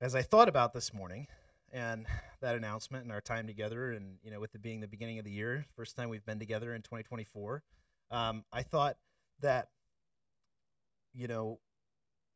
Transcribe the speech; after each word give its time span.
as 0.00 0.14
I 0.14 0.22
thought 0.22 0.48
about 0.48 0.72
this 0.72 0.94
morning 0.94 1.26
and 1.72 2.06
that 2.40 2.54
announcement 2.54 3.04
and 3.04 3.12
our 3.12 3.20
time 3.20 3.46
together, 3.46 3.92
and 3.92 4.18
you 4.22 4.30
know, 4.30 4.40
with 4.40 4.54
it 4.54 4.62
being 4.62 4.80
the 4.80 4.88
beginning 4.88 5.18
of 5.18 5.24
the 5.24 5.30
year, 5.30 5.66
first 5.76 5.96
time 5.96 6.08
we've 6.08 6.24
been 6.24 6.38
together 6.38 6.74
in 6.74 6.82
2024, 6.82 7.62
um, 8.10 8.44
I 8.52 8.62
thought 8.62 8.96
that 9.40 9.68
you 11.12 11.26
know 11.26 11.58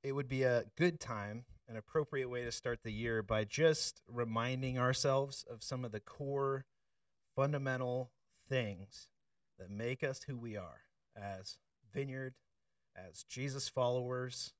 it 0.03 0.13
would 0.13 0.29
be 0.29 0.43
a 0.43 0.65
good 0.77 0.99
time, 0.99 1.45
an 1.69 1.77
appropriate 1.77 2.29
way 2.29 2.45
to 2.45 2.53
start 2.53 2.81
the 2.83 2.93
year 2.93 3.23
by 3.23 3.45
just 3.45 4.03
reminding 4.09 4.79
ourselves 4.79 5.45
of 5.49 5.63
some 5.63 5.85
of 5.85 5.93
the 5.93 6.01
core, 6.01 6.67
fundamental 7.37 8.11
things 8.49 9.09
that 9.59 9.71
make 9.71 10.03
us 10.03 10.23
who 10.27 10.37
we 10.37 10.57
are 10.57 10.83
as 11.17 11.59
Vineyard, 11.95 12.35
as 12.97 13.23
Jesus 13.23 13.69
followers, 13.69 14.53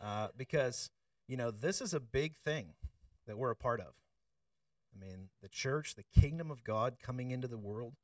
uh, 0.00 0.28
because 0.36 0.90
you 1.28 1.36
know, 1.36 1.50
this 1.50 1.80
is 1.80 1.94
a 1.94 2.00
big 2.00 2.36
thing 2.36 2.74
that 3.26 3.38
we're 3.38 3.50
a 3.50 3.56
part 3.56 3.80
of. 3.80 3.94
I 4.94 5.04
mean, 5.04 5.28
the 5.42 5.48
church, 5.48 5.94
the 5.94 6.20
kingdom 6.20 6.50
of 6.50 6.64
God 6.64 6.96
coming 7.02 7.30
into 7.30 7.48
the 7.48 7.58
world, 7.58 7.94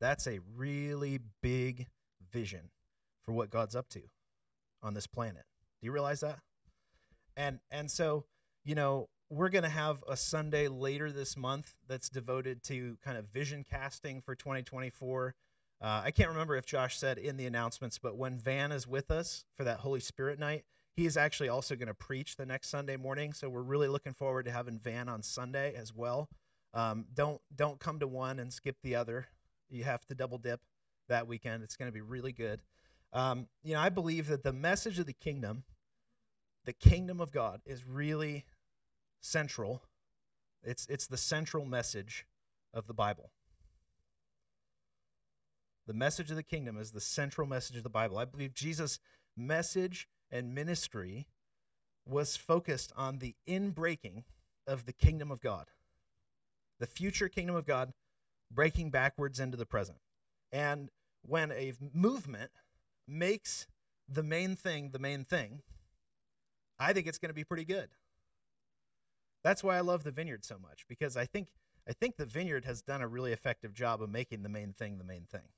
that's 0.00 0.26
a 0.26 0.40
really 0.56 1.20
big 1.40 1.86
vision 2.30 2.70
for 3.22 3.32
what 3.32 3.50
God's 3.50 3.76
up 3.76 3.88
to 3.90 4.02
on 4.82 4.94
this 4.94 5.06
planet. 5.06 5.44
Do 5.80 5.86
you 5.86 5.92
realize 5.92 6.20
that? 6.20 6.40
And 7.36 7.60
and 7.70 7.90
so, 7.90 8.24
you 8.64 8.74
know, 8.74 9.08
we're 9.30 9.48
going 9.48 9.62
to 9.62 9.70
have 9.70 10.04
a 10.06 10.16
Sunday 10.16 10.68
later 10.68 11.10
this 11.10 11.36
month 11.36 11.74
that's 11.88 12.10
devoted 12.10 12.62
to 12.64 12.98
kind 13.02 13.16
of 13.16 13.26
vision 13.28 13.64
casting 13.68 14.20
for 14.20 14.34
2024. 14.34 15.34
Uh, 15.80 16.02
I 16.04 16.10
can't 16.10 16.28
remember 16.28 16.54
if 16.56 16.66
Josh 16.66 16.98
said 16.98 17.18
in 17.18 17.36
the 17.36 17.46
announcements, 17.46 17.98
but 17.98 18.16
when 18.16 18.38
Van 18.38 18.70
is 18.70 18.86
with 18.86 19.10
us 19.10 19.44
for 19.56 19.64
that 19.64 19.80
Holy 19.80 20.00
Spirit 20.00 20.38
night, 20.38 20.64
he 20.94 21.06
is 21.06 21.16
actually 21.16 21.48
also 21.48 21.74
going 21.74 21.88
to 21.88 21.94
preach 21.94 22.36
the 22.36 22.46
next 22.46 22.68
Sunday 22.68 22.96
morning, 22.96 23.32
so 23.32 23.48
we're 23.48 23.62
really 23.62 23.88
looking 23.88 24.12
forward 24.12 24.44
to 24.44 24.52
having 24.52 24.78
Van 24.78 25.08
on 25.08 25.22
Sunday 25.22 25.74
as 25.74 25.94
well. 25.94 26.28
Um, 26.74 27.06
don't 27.14 27.40
don't 27.54 27.78
come 27.78 27.98
to 28.00 28.06
one 28.06 28.38
and 28.38 28.52
skip 28.52 28.76
the 28.82 28.94
other. 28.94 29.26
You 29.70 29.84
have 29.84 30.04
to 30.06 30.14
double 30.14 30.38
dip 30.38 30.60
that 31.08 31.26
weekend. 31.26 31.62
It's 31.62 31.76
going 31.76 31.88
to 31.88 31.94
be 31.94 32.00
really 32.00 32.32
good. 32.32 32.62
Um, 33.12 33.48
you 33.62 33.74
know, 33.74 33.80
I 33.80 33.88
believe 33.88 34.28
that 34.28 34.42
the 34.42 34.52
message 34.52 34.98
of 34.98 35.06
the 35.06 35.12
kingdom, 35.12 35.64
the 36.64 36.72
kingdom 36.72 37.20
of 37.20 37.30
God, 37.30 37.60
is 37.66 37.86
really 37.86 38.44
central. 39.20 39.82
It's 40.62 40.86
it's 40.86 41.06
the 41.06 41.16
central 41.16 41.64
message 41.64 42.26
of 42.74 42.86
the 42.86 42.94
Bible. 42.94 43.30
The 45.86 45.94
message 45.94 46.30
of 46.30 46.36
the 46.36 46.42
kingdom 46.42 46.78
is 46.78 46.92
the 46.92 47.00
central 47.00 47.46
message 47.46 47.76
of 47.76 47.82
the 47.82 47.90
Bible. 47.90 48.18
I 48.18 48.24
believe 48.24 48.54
Jesus' 48.54 48.98
message 49.36 50.08
and 50.32 50.54
ministry 50.54 51.26
was 52.06 52.36
focused 52.36 52.92
on 52.96 53.18
the 53.18 53.36
inbreaking 53.46 54.24
of 54.66 54.86
the 54.86 54.92
kingdom 54.92 55.30
of 55.30 55.40
God, 55.40 55.66
the 56.80 56.86
future 56.86 57.28
kingdom 57.28 57.54
of 57.54 57.66
God 57.66 57.92
breaking 58.50 58.90
backwards 58.90 59.38
into 59.38 59.56
the 59.56 59.66
present. 59.66 59.98
And 60.50 60.90
when 61.22 61.52
a 61.52 61.74
movement 61.92 62.50
makes 63.06 63.66
the 64.08 64.22
main 64.22 64.56
thing 64.56 64.90
the 64.90 64.98
main 64.98 65.24
thing, 65.24 65.60
I 66.78 66.92
think 66.92 67.06
it's 67.06 67.18
going 67.18 67.30
to 67.30 67.34
be 67.34 67.44
pretty 67.44 67.64
good. 67.64 67.90
That's 69.44 69.62
why 69.62 69.76
I 69.76 69.80
love 69.80 70.04
the 70.04 70.10
vineyard 70.10 70.44
so 70.44 70.56
much 70.58 70.86
because 70.88 71.16
I 71.16 71.24
think 71.24 71.48
I 71.88 71.92
think 71.92 72.16
the 72.16 72.26
vineyard 72.26 72.64
has 72.64 72.82
done 72.82 73.02
a 73.02 73.08
really 73.08 73.32
effective 73.32 73.74
job 73.74 74.02
of 74.02 74.10
making 74.10 74.42
the 74.42 74.48
main 74.48 74.72
thing 74.72 74.98
the 74.98 75.04
main 75.04 75.24
thing. 75.24 75.48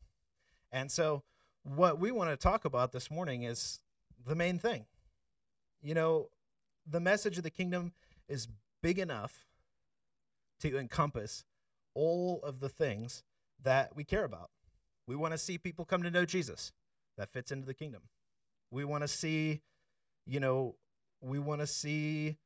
And 0.72 0.90
so 0.90 1.22
what 1.62 1.98
we 1.98 2.10
want 2.10 2.30
to 2.30 2.36
talk 2.36 2.64
about 2.64 2.92
this 2.92 3.10
morning 3.10 3.42
is 3.42 3.80
the 4.26 4.34
main 4.34 4.58
thing. 4.58 4.86
You 5.82 5.94
know, 5.94 6.28
the 6.86 7.00
message 7.00 7.36
of 7.36 7.44
the 7.44 7.50
kingdom 7.50 7.92
is 8.28 8.48
big 8.82 8.98
enough 8.98 9.46
to 10.60 10.78
encompass 10.78 11.44
all 11.94 12.40
of 12.42 12.60
the 12.60 12.68
things 12.68 13.22
that 13.62 13.94
we 13.94 14.04
care 14.04 14.24
about. 14.24 14.50
We 15.06 15.16
want 15.16 15.32
to 15.32 15.38
see 15.38 15.58
people 15.58 15.84
come 15.84 16.02
to 16.02 16.10
know 16.10 16.24
Jesus. 16.24 16.72
That 17.16 17.32
fits 17.32 17.52
into 17.52 17.66
the 17.66 17.74
kingdom. 17.74 18.02
We 18.70 18.84
want 18.84 19.02
to 19.02 19.08
see, 19.08 19.60
you 20.26 20.40
know, 20.40 20.74
we 21.20 21.38
want 21.38 21.60
to 21.60 21.66
see 21.66 22.36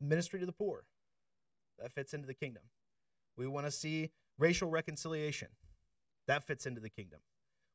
ministry 0.00 0.38
to 0.40 0.46
the 0.46 0.52
poor. 0.52 0.84
That 1.80 1.92
fits 1.92 2.14
into 2.14 2.26
the 2.26 2.34
kingdom. 2.34 2.62
We 3.36 3.46
want 3.46 3.66
to 3.66 3.72
see 3.72 4.10
racial 4.38 4.68
reconciliation. 4.68 5.48
That 6.28 6.44
fits 6.44 6.66
into 6.66 6.80
the 6.80 6.90
kingdom. 6.90 7.20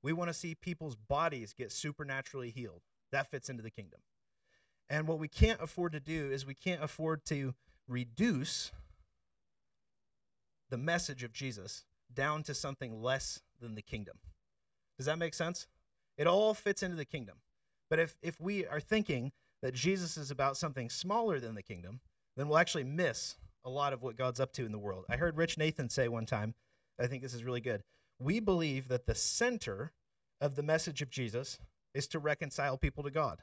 We 0.02 0.14
want 0.14 0.30
to 0.30 0.34
see 0.34 0.56
people's 0.56 0.96
bodies 0.96 1.54
get 1.54 1.72
supernaturally 1.72 2.52
healed. 2.52 2.82
That 3.12 3.30
fits 3.30 3.50
into 3.50 3.64
the 3.64 3.72
kingdom. 3.72 4.00
And 4.90 5.08
what 5.08 5.20
we 5.20 5.28
can't 5.28 5.62
afford 5.62 5.92
to 5.94 6.00
do 6.00 6.32
is 6.32 6.46
we 6.46 6.56
can't 6.56 6.84
afford 6.84 7.26
to 7.26 7.54
reduce 7.88 8.72
the 10.70 10.78
message 10.78 11.24
of 11.24 11.34
Jesus 11.34 11.86
down 12.14 12.44
to 12.44 12.54
something 12.54 13.02
less 13.02 13.42
than 13.60 13.76
the 13.76 13.82
kingdom. 13.82 14.18
Does 14.98 15.06
that 15.06 15.20
make 15.20 15.34
sense? 15.34 15.68
It 16.18 16.28
all 16.28 16.54
fits 16.54 16.84
into 16.84 16.96
the 16.96 17.06
kingdom. 17.06 17.38
But 17.90 18.00
if, 18.00 18.16
if 18.22 18.40
we 18.40 18.66
are 18.66 18.80
thinking 18.80 19.32
that 19.62 19.74
Jesus 19.74 20.18
is 20.18 20.32
about 20.32 20.58
something 20.58 20.90
smaller 20.90 21.40
than 21.40 21.56
the 21.56 21.64
kingdom, 21.64 22.02
then 22.36 22.48
we'll 22.48 22.58
actually 22.58 22.84
miss 22.84 23.36
a 23.66 23.70
lot 23.70 23.94
of 23.94 24.02
what 24.02 24.16
God's 24.16 24.40
up 24.40 24.54
to 24.54 24.66
in 24.66 24.72
the 24.72 24.80
world. 24.80 25.06
I 25.10 25.18
heard 25.18 25.38
Rich 25.38 25.58
Nathan 25.58 25.90
say 25.90 26.08
one 26.08 26.26
time, 26.26 26.56
I 27.00 27.08
think 27.08 27.22
this 27.22 27.34
is 27.34 27.44
really 27.44 27.62
good 27.62 27.84
we 28.20 28.40
believe 28.40 28.88
that 28.90 29.06
the 29.06 29.16
center 29.16 29.94
of 30.42 30.56
the 30.56 30.64
message 30.64 31.02
of 31.02 31.10
Jesus 31.10 31.60
is 31.94 32.08
to 32.08 32.20
reconcile 32.20 32.78
people 32.78 33.04
to 33.04 33.12
God. 33.12 33.40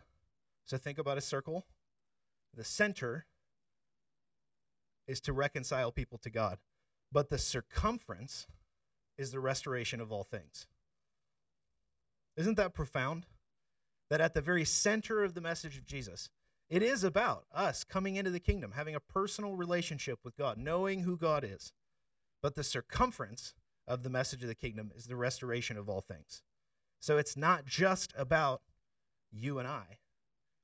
So 0.64 0.76
think 0.76 0.98
about 0.98 1.18
a 1.18 1.22
circle. 1.22 1.66
The 2.54 2.64
center 2.64 3.26
is 5.08 5.20
to 5.22 5.32
reconcile 5.32 5.92
people 5.92 6.18
to 6.18 6.30
God, 6.30 6.58
but 7.12 7.30
the 7.30 7.38
circumference 7.38 8.46
is 9.16 9.30
the 9.30 9.40
restoration 9.40 10.00
of 10.00 10.12
all 10.12 10.24
things. 10.24 10.66
Isn't 12.36 12.56
that 12.56 12.74
profound? 12.74 13.26
That 14.10 14.20
at 14.20 14.34
the 14.34 14.40
very 14.40 14.64
center 14.64 15.24
of 15.24 15.34
the 15.34 15.40
message 15.40 15.76
of 15.76 15.86
Jesus, 15.86 16.28
it 16.68 16.82
is 16.82 17.02
about 17.02 17.44
us 17.52 17.82
coming 17.84 18.16
into 18.16 18.30
the 18.30 18.40
kingdom, 18.40 18.72
having 18.72 18.94
a 18.94 19.00
personal 19.00 19.54
relationship 19.54 20.20
with 20.24 20.36
God, 20.36 20.58
knowing 20.58 21.00
who 21.00 21.16
God 21.16 21.44
is. 21.44 21.72
But 22.42 22.54
the 22.54 22.64
circumference 22.64 23.54
of 23.88 24.02
the 24.02 24.10
message 24.10 24.42
of 24.42 24.48
the 24.48 24.54
kingdom 24.54 24.90
is 24.96 25.06
the 25.06 25.16
restoration 25.16 25.76
of 25.76 25.88
all 25.88 26.00
things. 26.00 26.42
So 27.00 27.18
it's 27.18 27.36
not 27.36 27.66
just 27.66 28.12
about 28.16 28.62
you 29.30 29.58
and 29.58 29.68
I, 29.68 29.98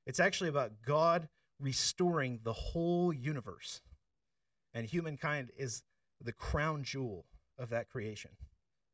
it's 0.05 0.19
actually 0.19 0.49
about 0.49 0.71
God 0.85 1.29
restoring 1.59 2.39
the 2.43 2.53
whole 2.53 3.13
universe. 3.13 3.81
And 4.73 4.85
humankind 4.85 5.51
is 5.57 5.83
the 6.21 6.33
crown 6.33 6.83
jewel 6.83 7.25
of 7.57 7.69
that 7.69 7.89
creation. 7.89 8.31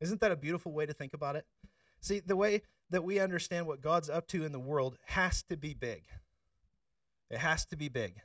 Isn't 0.00 0.20
that 0.20 0.32
a 0.32 0.36
beautiful 0.36 0.72
way 0.72 0.86
to 0.86 0.92
think 0.92 1.14
about 1.14 1.36
it? 1.36 1.46
See, 2.00 2.20
the 2.20 2.36
way 2.36 2.62
that 2.90 3.04
we 3.04 3.18
understand 3.18 3.66
what 3.66 3.80
God's 3.80 4.10
up 4.10 4.26
to 4.28 4.44
in 4.44 4.52
the 4.52 4.58
world 4.58 4.96
has 5.06 5.42
to 5.44 5.56
be 5.56 5.74
big. 5.74 6.04
It 7.30 7.38
has 7.38 7.64
to 7.66 7.76
be 7.76 7.88
big. 7.88 8.16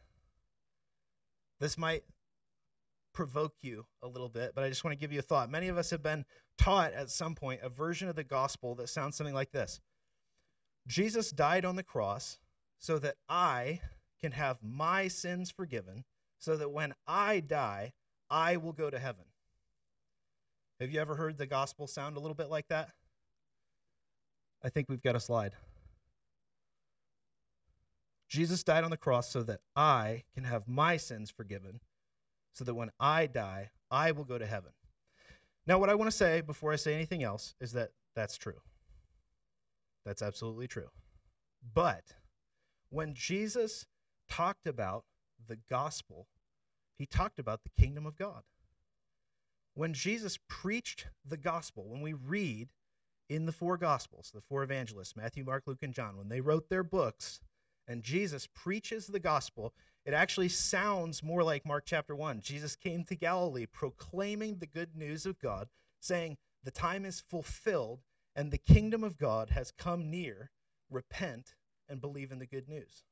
This 1.59 1.77
might 1.77 2.03
provoke 3.15 3.55
you 3.61 3.85
a 4.03 4.07
little 4.07 4.29
bit, 4.29 4.51
but 4.53 4.63
I 4.63 4.69
just 4.69 4.83
want 4.83 4.93
to 4.93 4.99
give 4.99 5.11
you 5.11 5.19
a 5.19 5.23
thought. 5.23 5.49
Many 5.49 5.69
of 5.69 5.77
us 5.77 5.89
have 5.89 6.03
been 6.03 6.25
taught 6.57 6.93
at 6.93 7.09
some 7.09 7.33
point 7.33 7.61
a 7.63 7.69
version 7.69 8.07
of 8.07 8.15
the 8.15 8.23
gospel 8.23 8.75
that 8.75 8.89
sounds 8.89 9.15
something 9.15 9.33
like 9.33 9.51
this 9.51 9.79
Jesus 10.87 11.31
died 11.31 11.65
on 11.65 11.75
the 11.75 11.83
cross 11.83 12.37
so 12.77 12.99
that 12.99 13.15
I 13.27 13.81
can 14.21 14.33
have 14.33 14.57
my 14.61 15.07
sins 15.07 15.49
forgiven, 15.49 16.03
so 16.37 16.55
that 16.57 16.69
when 16.69 16.93
I 17.07 17.39
die, 17.39 17.93
I 18.29 18.57
will 18.57 18.73
go 18.73 18.89
to 18.89 18.99
heaven. 18.99 19.25
Have 20.79 20.91
you 20.91 20.99
ever 20.99 21.15
heard 21.15 21.37
the 21.37 21.47
gospel 21.47 21.87
sound 21.87 22.17
a 22.17 22.19
little 22.19 22.35
bit 22.35 22.49
like 22.49 22.67
that? 22.67 22.91
I 24.63 24.69
think 24.69 24.89
we've 24.89 25.01
got 25.01 25.15
a 25.15 25.19
slide. 25.19 25.53
Jesus 28.27 28.63
died 28.63 28.83
on 28.83 28.91
the 28.91 28.97
cross 28.97 29.29
so 29.29 29.43
that 29.43 29.61
I 29.75 30.23
can 30.33 30.43
have 30.43 30.67
my 30.67 30.97
sins 30.97 31.31
forgiven, 31.31 31.79
so 32.55 32.63
that 32.63 32.73
when 32.73 32.89
I 32.99 33.27
die, 33.27 33.69
I 33.91 34.11
will 34.11 34.23
go 34.23 34.37
to 34.37 34.45
heaven. 34.45 34.71
Now, 35.67 35.77
what 35.77 35.89
I 35.89 35.95
want 35.95 36.09
to 36.09 36.15
say 36.15 36.41
before 36.41 36.71
I 36.71 36.77
say 36.77 36.95
anything 36.95 37.21
else 37.21 37.53
is 37.59 37.73
that 37.73 37.91
that's 38.15 38.37
true. 38.37 38.61
That's 40.05 40.21
absolutely 40.21 40.67
true. 40.67 40.89
But 41.73 42.15
when 42.89 43.13
Jesus 43.13 43.85
talked 44.29 44.67
about 44.67 45.03
the 45.47 45.57
gospel, 45.69 46.27
he 46.97 47.05
talked 47.05 47.39
about 47.39 47.63
the 47.63 47.81
kingdom 47.81 48.05
of 48.05 48.17
God. 48.17 48.43
When 49.73 49.93
Jesus 49.93 50.39
preached 50.47 51.07
the 51.27 51.37
gospel, 51.37 51.89
when 51.89 52.01
we 52.01 52.13
read 52.13 52.69
in 53.27 53.45
the 53.45 53.51
four 53.51 53.77
gospels, 53.77 54.31
the 54.33 54.39
four 54.39 54.63
evangelists, 54.63 55.17
Matthew, 55.17 55.43
Mark, 55.43 55.63
Luke, 55.65 55.83
and 55.83 55.93
John, 55.93 56.15
when 56.15 56.29
they 56.29 56.39
wrote 56.39 56.69
their 56.69 56.83
books, 56.83 57.41
and 57.87 58.01
Jesus 58.01 58.47
preaches 58.55 59.07
the 59.07 59.19
gospel, 59.19 59.73
it 60.05 60.13
actually 60.13 60.49
sounds 60.49 61.23
more 61.23 61.43
like 61.43 61.65
Mark 61.65 61.83
chapter 61.85 62.15
1. 62.15 62.41
Jesus 62.41 62.75
came 62.75 63.03
to 63.05 63.15
Galilee 63.15 63.65
proclaiming 63.65 64.57
the 64.57 64.67
good 64.67 64.95
news 64.95 65.25
of 65.25 65.39
God, 65.39 65.67
saying, 65.99 66.37
The 66.63 66.71
time 66.71 67.05
is 67.05 67.21
fulfilled 67.27 68.01
and 68.35 68.51
the 68.51 68.57
kingdom 68.59 69.03
of 69.03 69.17
God 69.17 69.49
has 69.49 69.71
come 69.71 70.11
near. 70.11 70.51
Repent 70.91 71.55
and 71.89 71.99
believe 71.99 72.31
in 72.31 72.37
the 72.37 72.45
good 72.45 72.69
news. 72.69 73.03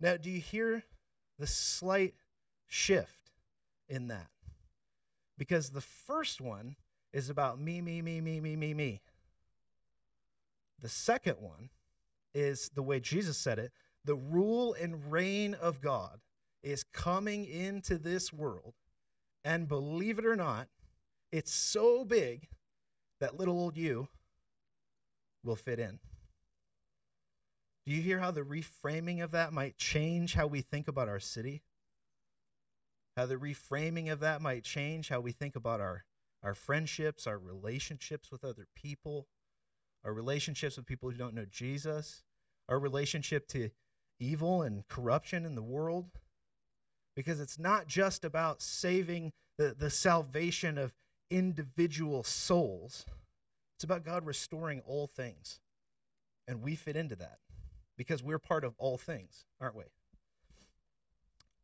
Now, 0.00 0.16
do 0.16 0.30
you 0.30 0.40
hear 0.40 0.84
the 1.38 1.46
slight 1.48 2.14
shift 2.68 3.32
in 3.88 4.06
that? 4.08 4.28
Because 5.36 5.70
the 5.70 5.80
first 5.80 6.40
one 6.40 6.76
is 7.12 7.28
about 7.28 7.60
me, 7.60 7.80
me, 7.80 8.02
me, 8.02 8.20
me, 8.20 8.38
me, 8.38 8.54
me, 8.54 8.74
me. 8.74 9.00
The 10.80 10.88
second 10.88 11.38
one 11.40 11.70
is 12.32 12.70
the 12.74 12.82
way 12.82 13.00
Jesus 13.00 13.36
said 13.36 13.58
it 13.58 13.72
the 14.04 14.14
rule 14.14 14.74
and 14.74 15.10
reign 15.10 15.54
of 15.54 15.80
God 15.80 16.20
is 16.62 16.82
coming 16.82 17.44
into 17.44 17.98
this 17.98 18.32
world. 18.32 18.74
And 19.44 19.68
believe 19.68 20.18
it 20.18 20.26
or 20.26 20.36
not, 20.36 20.68
it's 21.30 21.52
so 21.52 22.04
big 22.04 22.48
that 23.20 23.38
little 23.38 23.58
old 23.58 23.76
you 23.76 24.08
will 25.44 25.56
fit 25.56 25.78
in. 25.78 25.98
Do 27.86 27.92
you 27.94 28.02
hear 28.02 28.18
how 28.18 28.30
the 28.30 28.42
reframing 28.42 29.22
of 29.22 29.30
that 29.30 29.52
might 29.52 29.78
change 29.78 30.34
how 30.34 30.46
we 30.46 30.60
think 30.60 30.88
about 30.88 31.08
our 31.08 31.20
city? 31.20 31.62
How 33.16 33.26
the 33.26 33.36
reframing 33.36 34.12
of 34.12 34.20
that 34.20 34.42
might 34.42 34.62
change 34.62 35.08
how 35.08 35.20
we 35.20 35.32
think 35.32 35.56
about 35.56 35.80
our, 35.80 36.04
our 36.42 36.54
friendships, 36.54 37.26
our 37.26 37.38
relationships 37.38 38.30
with 38.30 38.44
other 38.44 38.66
people, 38.74 39.26
our 40.04 40.12
relationships 40.12 40.76
with 40.76 40.86
people 40.86 41.10
who 41.10 41.16
don't 41.16 41.34
know 41.34 41.46
Jesus, 41.50 42.22
our 42.68 42.78
relationship 42.78 43.48
to 43.48 43.70
evil 44.20 44.62
and 44.62 44.86
corruption 44.88 45.44
in 45.44 45.54
the 45.54 45.62
world. 45.62 46.06
Because 47.14 47.40
it's 47.40 47.58
not 47.58 47.86
just 47.88 48.24
about 48.24 48.62
saving 48.62 49.32
the, 49.56 49.74
the 49.76 49.90
salvation 49.90 50.78
of 50.78 50.94
individual 51.30 52.22
souls, 52.22 53.06
it's 53.76 53.84
about 53.84 54.04
God 54.04 54.24
restoring 54.24 54.82
all 54.86 55.06
things. 55.06 55.60
And 56.46 56.62
we 56.62 56.74
fit 56.74 56.96
into 56.96 57.16
that 57.16 57.38
because 57.96 58.22
we're 58.22 58.38
part 58.38 58.64
of 58.64 58.74
all 58.78 58.96
things, 58.96 59.44
aren't 59.60 59.76
we? 59.76 59.84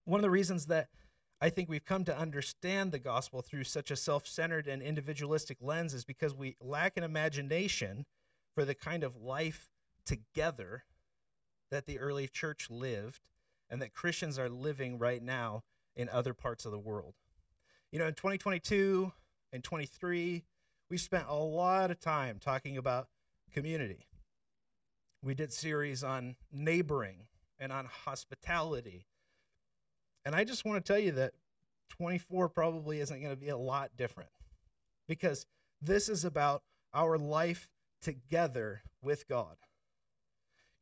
One 0.04 0.18
of 0.18 0.22
the 0.22 0.30
reasons 0.30 0.66
that 0.66 0.88
I 1.40 1.50
think 1.50 1.68
we've 1.68 1.84
come 1.84 2.04
to 2.04 2.16
understand 2.16 2.92
the 2.92 2.98
gospel 2.98 3.42
through 3.42 3.64
such 3.64 3.90
a 3.90 3.96
self 3.96 4.26
centered 4.26 4.66
and 4.66 4.82
individualistic 4.82 5.58
lens 5.60 5.94
is 5.94 6.04
because 6.04 6.34
we 6.34 6.56
lack 6.60 6.96
an 6.96 7.04
imagination 7.04 8.04
for 8.54 8.64
the 8.64 8.74
kind 8.74 9.02
of 9.02 9.16
life 9.16 9.70
together 10.04 10.84
that 11.70 11.86
the 11.86 11.98
early 11.98 12.28
church 12.28 12.70
lived 12.70 13.20
and 13.70 13.80
that 13.82 13.92
Christians 13.92 14.38
are 14.38 14.48
living 14.48 14.98
right 14.98 15.22
now 15.22 15.62
in 15.96 16.08
other 16.08 16.34
parts 16.34 16.64
of 16.64 16.72
the 16.72 16.78
world. 16.78 17.14
You 17.90 17.98
know, 17.98 18.06
in 18.06 18.14
2022 18.14 19.12
and 19.52 19.62
23, 19.62 20.44
we 20.90 20.98
spent 20.98 21.26
a 21.28 21.34
lot 21.34 21.90
of 21.90 22.00
time 22.00 22.38
talking 22.40 22.76
about 22.76 23.08
community. 23.52 24.06
We 25.22 25.34
did 25.34 25.52
series 25.52 26.04
on 26.04 26.36
neighboring 26.52 27.26
and 27.58 27.72
on 27.72 27.86
hospitality. 27.86 29.06
And 30.24 30.34
I 30.34 30.44
just 30.44 30.64
want 30.64 30.84
to 30.84 30.92
tell 30.92 31.00
you 31.00 31.12
that 31.12 31.32
24 31.90 32.48
probably 32.48 33.00
isn't 33.00 33.20
going 33.20 33.34
to 33.34 33.40
be 33.40 33.48
a 33.48 33.56
lot 33.56 33.90
different 33.96 34.30
because 35.06 35.46
this 35.80 36.08
is 36.08 36.24
about 36.24 36.62
our 36.92 37.18
life 37.18 37.70
together 38.02 38.82
with 39.02 39.28
God. 39.28 39.56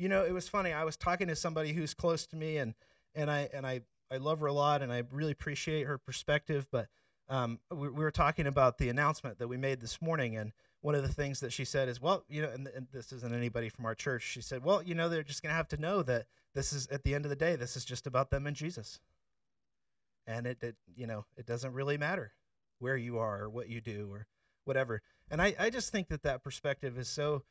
You 0.02 0.08
know, 0.08 0.25
it 0.25 0.32
was 0.32 0.49
funny. 0.49 0.72
I 0.72 0.82
was 0.82 0.96
talking 0.96 1.28
to 1.28 1.37
somebody 1.37 1.72
who's 1.72 1.94
close 1.94 2.26
to 2.26 2.37
me, 2.37 2.56
and 2.56 2.75
and 3.14 3.31
I 3.31 3.49
and 3.54 3.64
I 3.64 3.82
I 4.10 4.16
love 4.16 4.40
her 4.40 4.46
a 4.46 4.52
lot, 4.52 4.82
and 4.82 4.93
I 4.93 5.04
really 5.12 5.31
appreciate 5.31 5.87
her 5.87 5.96
perspective. 5.96 6.66
But 6.72 6.88
um, 7.28 7.60
we, 7.70 7.88
we 7.88 8.02
were 8.02 8.10
talking 8.10 8.49
about 8.49 8.78
the 8.78 8.88
announcement 8.88 9.38
that 9.38 9.46
we 9.46 9.56
made 9.56 9.81
this 9.81 10.02
morning, 10.02 10.37
and 10.37 10.50
one 10.81 10.96
of 10.96 11.02
the 11.02 11.08
things 11.08 11.38
that 11.38 11.52
she 11.52 11.64
said 11.64 11.88
is, 11.88 12.00
well, 12.00 12.25
you 12.28 12.43
know, 12.43 12.49
and, 12.49 12.66
and 12.75 12.88
this 12.93 13.12
isn't 13.12 13.32
anybody 13.32 13.69
from 13.69 13.87
our 13.87 13.94
church. 13.94 14.25
She 14.25 14.43
said, 14.43 14.64
well, 14.64 14.82
you 14.82 14.96
know, 14.96 15.08
they're 15.08 15.22
just 15.22 15.40
going 15.40 15.52
to 15.52 15.56
have 15.56 15.69
to 15.69 15.76
know 15.81 16.02
that 16.02 16.26
this 16.52 16.72
is 16.72 16.88
at 16.88 17.04
the 17.04 17.14
end 17.14 17.25
of 17.25 17.28
the 17.28 17.37
day, 17.37 17.54
this 17.54 17.76
is 17.76 17.84
just 17.84 18.04
about 18.04 18.31
them 18.31 18.44
and 18.44 18.56
Jesus, 18.56 18.99
and 20.26 20.49
it, 20.49 20.58
it 20.64 20.75
you 20.96 21.06
know, 21.06 21.26
it 21.37 21.46
doesn't 21.46 21.75
really 21.75 21.96
matter 21.96 22.32
where 22.81 22.96
you 22.96 23.19
are 23.19 23.44
or 23.44 23.49
what 23.49 23.69
you 23.69 23.81
do 23.81 24.08
or 24.10 24.26
whatever. 24.64 25.00
And 25.31 25.40
I, 25.40 25.54
I 25.60 25.70
just 25.70 25.93
think 25.93 26.08
that 26.08 26.25
that 26.25 26.43
perspective 26.43 26.99
is 26.99 27.06
so 27.06 27.44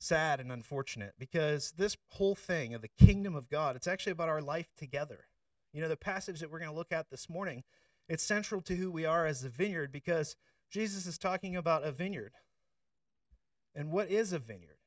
sad 0.00 0.40
and 0.40 0.50
unfortunate 0.50 1.14
because 1.18 1.72
this 1.76 1.96
whole 2.08 2.34
thing 2.34 2.74
of 2.74 2.82
the 2.82 2.88
kingdom 2.88 3.34
of 3.34 3.48
God, 3.48 3.76
it's 3.76 3.86
actually 3.86 4.12
about 4.12 4.28
our 4.28 4.40
life 4.40 4.68
together. 4.76 5.26
You 5.72 5.82
know, 5.82 5.88
the 5.88 5.96
passage 5.96 6.40
that 6.40 6.50
we're 6.50 6.58
going 6.58 6.70
to 6.70 6.76
look 6.76 6.92
at 6.92 7.10
this 7.10 7.28
morning, 7.28 7.62
it's 8.08 8.24
central 8.24 8.60
to 8.62 8.76
who 8.76 8.90
we 8.90 9.04
are 9.04 9.26
as 9.26 9.44
a 9.44 9.48
vineyard 9.48 9.92
because 9.92 10.36
Jesus 10.70 11.06
is 11.06 11.18
talking 11.18 11.54
about 11.54 11.84
a 11.84 11.92
vineyard. 11.92 12.32
And 13.74 13.92
what 13.92 14.10
is 14.10 14.32
a 14.32 14.38
vineyard? 14.38 14.78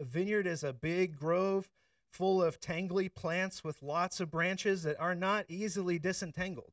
A 0.00 0.04
vineyard 0.04 0.46
is 0.46 0.62
a 0.62 0.72
big 0.72 1.16
grove 1.16 1.70
full 2.12 2.42
of 2.42 2.60
tangly 2.60 3.12
plants 3.12 3.62
with 3.62 3.82
lots 3.82 4.20
of 4.20 4.30
branches 4.30 4.82
that 4.82 4.98
are 5.00 5.14
not 5.14 5.46
easily 5.48 5.98
disentangled. 5.98 6.72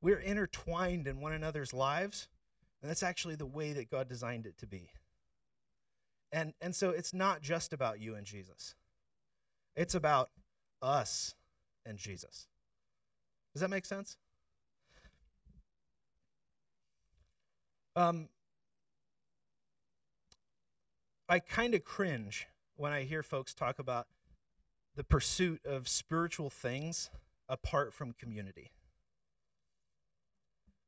We're 0.00 0.20
intertwined 0.20 1.06
in 1.06 1.20
one 1.20 1.32
another's 1.32 1.72
lives, 1.72 2.28
and 2.80 2.88
that's 2.88 3.02
actually 3.02 3.34
the 3.34 3.46
way 3.46 3.72
that 3.72 3.90
God 3.90 4.08
designed 4.08 4.46
it 4.46 4.56
to 4.58 4.66
be. 4.66 4.90
And, 6.32 6.52
and 6.60 6.74
so 6.74 6.90
it's 6.90 7.14
not 7.14 7.40
just 7.40 7.72
about 7.72 8.00
you 8.00 8.14
and 8.14 8.26
Jesus, 8.26 8.74
it's 9.76 9.94
about 9.94 10.30
us 10.82 11.34
and 11.86 11.98
Jesus. 11.98 12.48
Does 13.54 13.62
that 13.62 13.70
make 13.70 13.86
sense? 13.86 14.16
Um, 17.96 18.28
I 21.28 21.40
kind 21.40 21.74
of 21.74 21.84
cringe 21.84 22.46
when 22.76 22.92
I 22.92 23.02
hear 23.02 23.22
folks 23.22 23.54
talk 23.54 23.78
about 23.78 24.06
the 24.94 25.04
pursuit 25.04 25.60
of 25.66 25.88
spiritual 25.88 26.50
things 26.50 27.10
apart 27.48 27.92
from 27.92 28.12
community. 28.12 28.70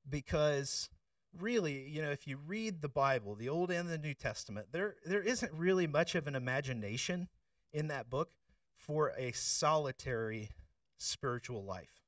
Because 0.09 0.89
really, 1.39 1.89
you 1.89 2.03
know, 2.03 2.11
if 2.11 2.27
you 2.27 2.39
read 2.47 2.81
the 2.81 2.89
Bible, 2.89 3.35
the 3.35 3.49
Old 3.49 3.71
and 3.71 3.89
the 3.89 3.99
New 3.99 4.15
Testament, 4.15 4.69
there 4.73 4.97
there 5.05 5.23
isn't 5.23 5.53
really 5.53 5.87
much 5.87 6.15
of 6.15 6.27
an 6.27 6.35
imagination 6.35 7.29
in 7.73 7.89
that 7.89 8.11
book 8.11 8.31
for 8.77 9.13
a 9.17 9.33
solitary 9.33 10.51
spiritual 10.99 11.65
life. 11.65 12.03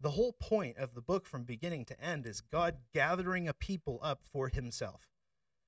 The 0.00 0.10
whole 0.10 0.32
point 0.32 0.76
of 0.76 0.94
the 0.94 1.00
book 1.00 1.26
from 1.26 1.44
beginning 1.44 1.86
to 1.86 2.00
end 2.00 2.26
is 2.26 2.40
God 2.40 2.76
gathering 2.92 3.48
a 3.48 3.54
people 3.54 3.98
up 4.02 4.22
for 4.30 4.48
himself 4.48 5.08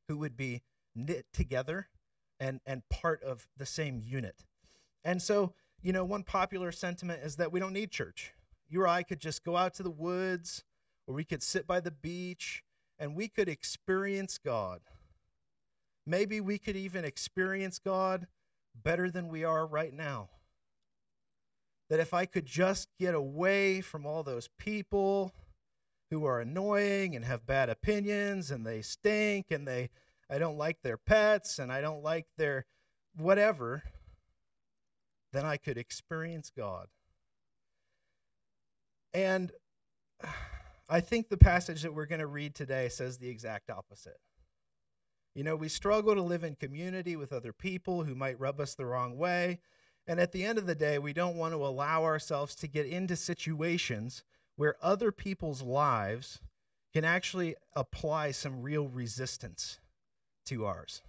who 0.06 0.18
would 0.18 0.36
be 0.36 0.62
knit 0.94 1.26
together 1.32 1.88
and 2.38 2.60
and 2.66 2.88
part 2.88 3.22
of 3.22 3.48
the 3.56 3.66
same 3.66 4.00
unit. 4.00 4.44
And 5.04 5.22
so, 5.22 5.54
you 5.80 5.92
know, 5.92 6.04
one 6.04 6.22
popular 6.22 6.72
sentiment 6.72 7.22
is 7.22 7.36
that 7.36 7.52
we 7.52 7.60
don't 7.60 7.72
need 7.72 7.90
church. 7.90 8.34
You 8.68 8.82
or 8.82 8.86
I 8.86 9.02
could 9.02 9.20
just 9.20 9.44
go 9.44 9.56
out 9.56 9.74
to 9.74 9.82
the 9.82 9.90
woods 9.90 10.64
or 11.08 11.14
we 11.14 11.24
could 11.24 11.42
sit 11.42 11.66
by 11.66 11.80
the 11.80 11.90
beach 11.90 12.62
and 12.98 13.16
we 13.16 13.28
could 13.28 13.48
experience 13.48 14.38
God. 14.38 14.80
Maybe 16.06 16.40
we 16.40 16.58
could 16.58 16.76
even 16.76 17.04
experience 17.04 17.78
God 17.78 18.26
better 18.74 19.10
than 19.10 19.28
we 19.28 19.42
are 19.42 19.66
right 19.66 19.92
now. 19.92 20.28
That 21.88 21.98
if 21.98 22.12
I 22.12 22.26
could 22.26 22.44
just 22.44 22.90
get 22.98 23.14
away 23.14 23.80
from 23.80 24.04
all 24.04 24.22
those 24.22 24.50
people 24.58 25.32
who 26.10 26.26
are 26.26 26.40
annoying 26.40 27.16
and 27.16 27.24
have 27.24 27.46
bad 27.46 27.70
opinions 27.70 28.50
and 28.50 28.66
they 28.66 28.82
stink 28.82 29.46
and 29.50 29.66
they 29.66 29.88
I 30.30 30.38
don't 30.38 30.58
like 30.58 30.82
their 30.82 30.98
pets 30.98 31.58
and 31.58 31.72
I 31.72 31.80
don't 31.80 32.02
like 32.02 32.26
their 32.36 32.66
whatever, 33.16 33.84
then 35.32 35.46
I 35.46 35.56
could 35.56 35.78
experience 35.78 36.52
God. 36.54 36.88
And 39.14 39.52
I 40.88 41.00
think 41.00 41.28
the 41.28 41.36
passage 41.36 41.82
that 41.82 41.94
we're 41.94 42.06
going 42.06 42.20
to 42.20 42.26
read 42.26 42.54
today 42.54 42.88
says 42.88 43.18
the 43.18 43.28
exact 43.28 43.70
opposite. 43.70 44.18
You 45.34 45.44
know, 45.44 45.54
we 45.54 45.68
struggle 45.68 46.14
to 46.14 46.22
live 46.22 46.42
in 46.42 46.54
community 46.54 47.14
with 47.14 47.32
other 47.32 47.52
people 47.52 48.04
who 48.04 48.14
might 48.14 48.40
rub 48.40 48.58
us 48.58 48.74
the 48.74 48.86
wrong 48.86 49.18
way. 49.18 49.60
And 50.06 50.18
at 50.18 50.32
the 50.32 50.44
end 50.44 50.58
of 50.58 50.66
the 50.66 50.74
day, 50.74 50.98
we 50.98 51.12
don't 51.12 51.36
want 51.36 51.52
to 51.52 51.64
allow 51.64 52.04
ourselves 52.04 52.54
to 52.56 52.66
get 52.66 52.86
into 52.86 53.14
situations 53.14 54.24
where 54.56 54.76
other 54.82 55.12
people's 55.12 55.62
lives 55.62 56.40
can 56.94 57.04
actually 57.04 57.54
apply 57.76 58.30
some 58.30 58.62
real 58.62 58.88
resistance 58.88 59.78
to 60.46 60.64
ours. 60.64 61.02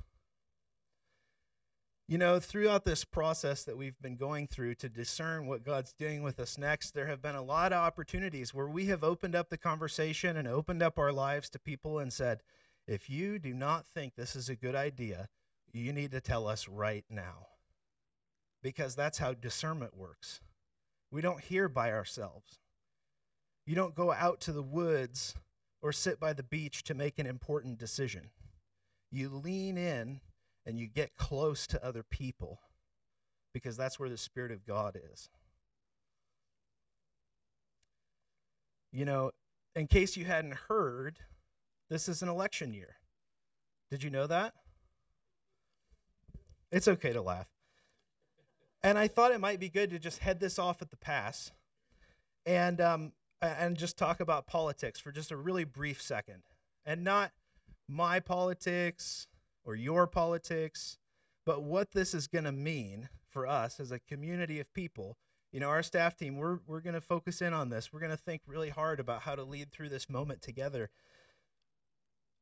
You 2.09 2.17
know, 2.17 2.39
throughout 2.39 2.85
this 2.85 3.05
process 3.05 3.63
that 3.65 3.77
we've 3.77 4.01
been 4.01 4.15
going 4.15 4.47
through 4.47 4.73
to 4.75 4.89
discern 4.89 5.45
what 5.45 5.63
God's 5.63 5.93
doing 5.93 6.23
with 6.23 6.39
us 6.39 6.57
next, 6.57 6.95
there 6.95 7.05
have 7.05 7.21
been 7.21 7.35
a 7.35 7.43
lot 7.43 7.71
of 7.71 7.77
opportunities 7.77 8.51
where 8.51 8.67
we 8.67 8.87
have 8.87 9.03
opened 9.03 9.35
up 9.35 9.51
the 9.51 9.59
conversation 9.59 10.35
and 10.35 10.47
opened 10.47 10.81
up 10.81 10.97
our 10.97 11.11
lives 11.11 11.51
to 11.51 11.59
people 11.59 11.99
and 11.99 12.11
said, 12.11 12.41
if 12.87 13.11
you 13.11 13.37
do 13.37 13.53
not 13.53 13.85
think 13.85 14.15
this 14.15 14.35
is 14.35 14.49
a 14.49 14.55
good 14.55 14.73
idea, 14.73 15.29
you 15.71 15.93
need 15.93 16.09
to 16.09 16.19
tell 16.19 16.47
us 16.47 16.67
right 16.67 17.05
now. 17.11 17.45
Because 18.63 18.95
that's 18.95 19.19
how 19.19 19.35
discernment 19.35 19.95
works. 19.95 20.41
We 21.11 21.21
don't 21.21 21.41
hear 21.41 21.69
by 21.69 21.91
ourselves. 21.91 22.57
You 23.67 23.75
don't 23.75 23.93
go 23.93 24.11
out 24.11 24.41
to 24.41 24.51
the 24.51 24.63
woods 24.63 25.35
or 25.79 25.91
sit 25.91 26.19
by 26.19 26.33
the 26.33 26.41
beach 26.41 26.81
to 26.85 26.95
make 26.95 27.19
an 27.19 27.27
important 27.27 27.77
decision. 27.77 28.31
You 29.11 29.29
lean 29.29 29.77
in 29.77 30.21
and 30.65 30.79
you 30.79 30.87
get 30.87 31.15
close 31.15 31.67
to 31.67 31.83
other 31.85 32.03
people 32.03 32.59
because 33.53 33.77
that's 33.77 33.99
where 33.99 34.09
the 34.09 34.17
Spirit 34.17 34.51
of 34.51 34.65
God 34.65 34.97
is. 35.11 35.29
You 38.91 39.05
know, 39.05 39.31
in 39.75 39.87
case 39.87 40.17
you 40.17 40.25
hadn't 40.25 40.55
heard, 40.67 41.19
this 41.89 42.09
is 42.09 42.21
an 42.21 42.29
election 42.29 42.73
year. 42.73 42.95
Did 43.89 44.03
you 44.03 44.09
know 44.09 44.27
that? 44.27 44.53
It's 46.71 46.87
okay 46.87 47.13
to 47.13 47.21
laugh. 47.21 47.47
And 48.83 48.97
I 48.97 49.07
thought 49.07 49.31
it 49.31 49.39
might 49.39 49.59
be 49.59 49.69
good 49.69 49.89
to 49.89 49.99
just 49.99 50.19
head 50.19 50.39
this 50.39 50.57
off 50.57 50.81
at 50.81 50.89
the 50.89 50.97
pass 50.97 51.51
and, 52.45 52.79
um, 52.79 53.11
and 53.41 53.75
just 53.77 53.97
talk 53.97 54.19
about 54.19 54.47
politics 54.47 54.99
for 54.99 55.11
just 55.11 55.31
a 55.31 55.37
really 55.37 55.63
brief 55.63 56.01
second. 56.01 56.43
And 56.85 57.03
not 57.03 57.31
my 57.87 58.19
politics 58.19 59.27
or 59.63 59.75
your 59.75 60.07
politics, 60.07 60.97
but 61.45 61.63
what 61.63 61.91
this 61.91 62.13
is 62.13 62.27
going 62.27 62.45
to 62.45 62.51
mean 62.51 63.09
for 63.29 63.47
us 63.47 63.79
as 63.79 63.91
a 63.91 63.99
community 63.99 64.59
of 64.59 64.73
people. 64.73 65.17
You 65.51 65.59
know, 65.59 65.69
our 65.69 65.83
staff 65.83 66.15
team, 66.15 66.37
we're, 66.37 66.59
we're 66.67 66.81
going 66.81 66.93
to 66.93 67.01
focus 67.01 67.41
in 67.41 67.53
on 67.53 67.69
this. 67.69 67.91
We're 67.91 67.99
going 67.99 68.11
to 68.11 68.17
think 68.17 68.41
really 68.45 68.69
hard 68.69 68.99
about 68.99 69.21
how 69.21 69.35
to 69.35 69.43
lead 69.43 69.71
through 69.71 69.89
this 69.89 70.09
moment 70.09 70.41
together. 70.41 70.89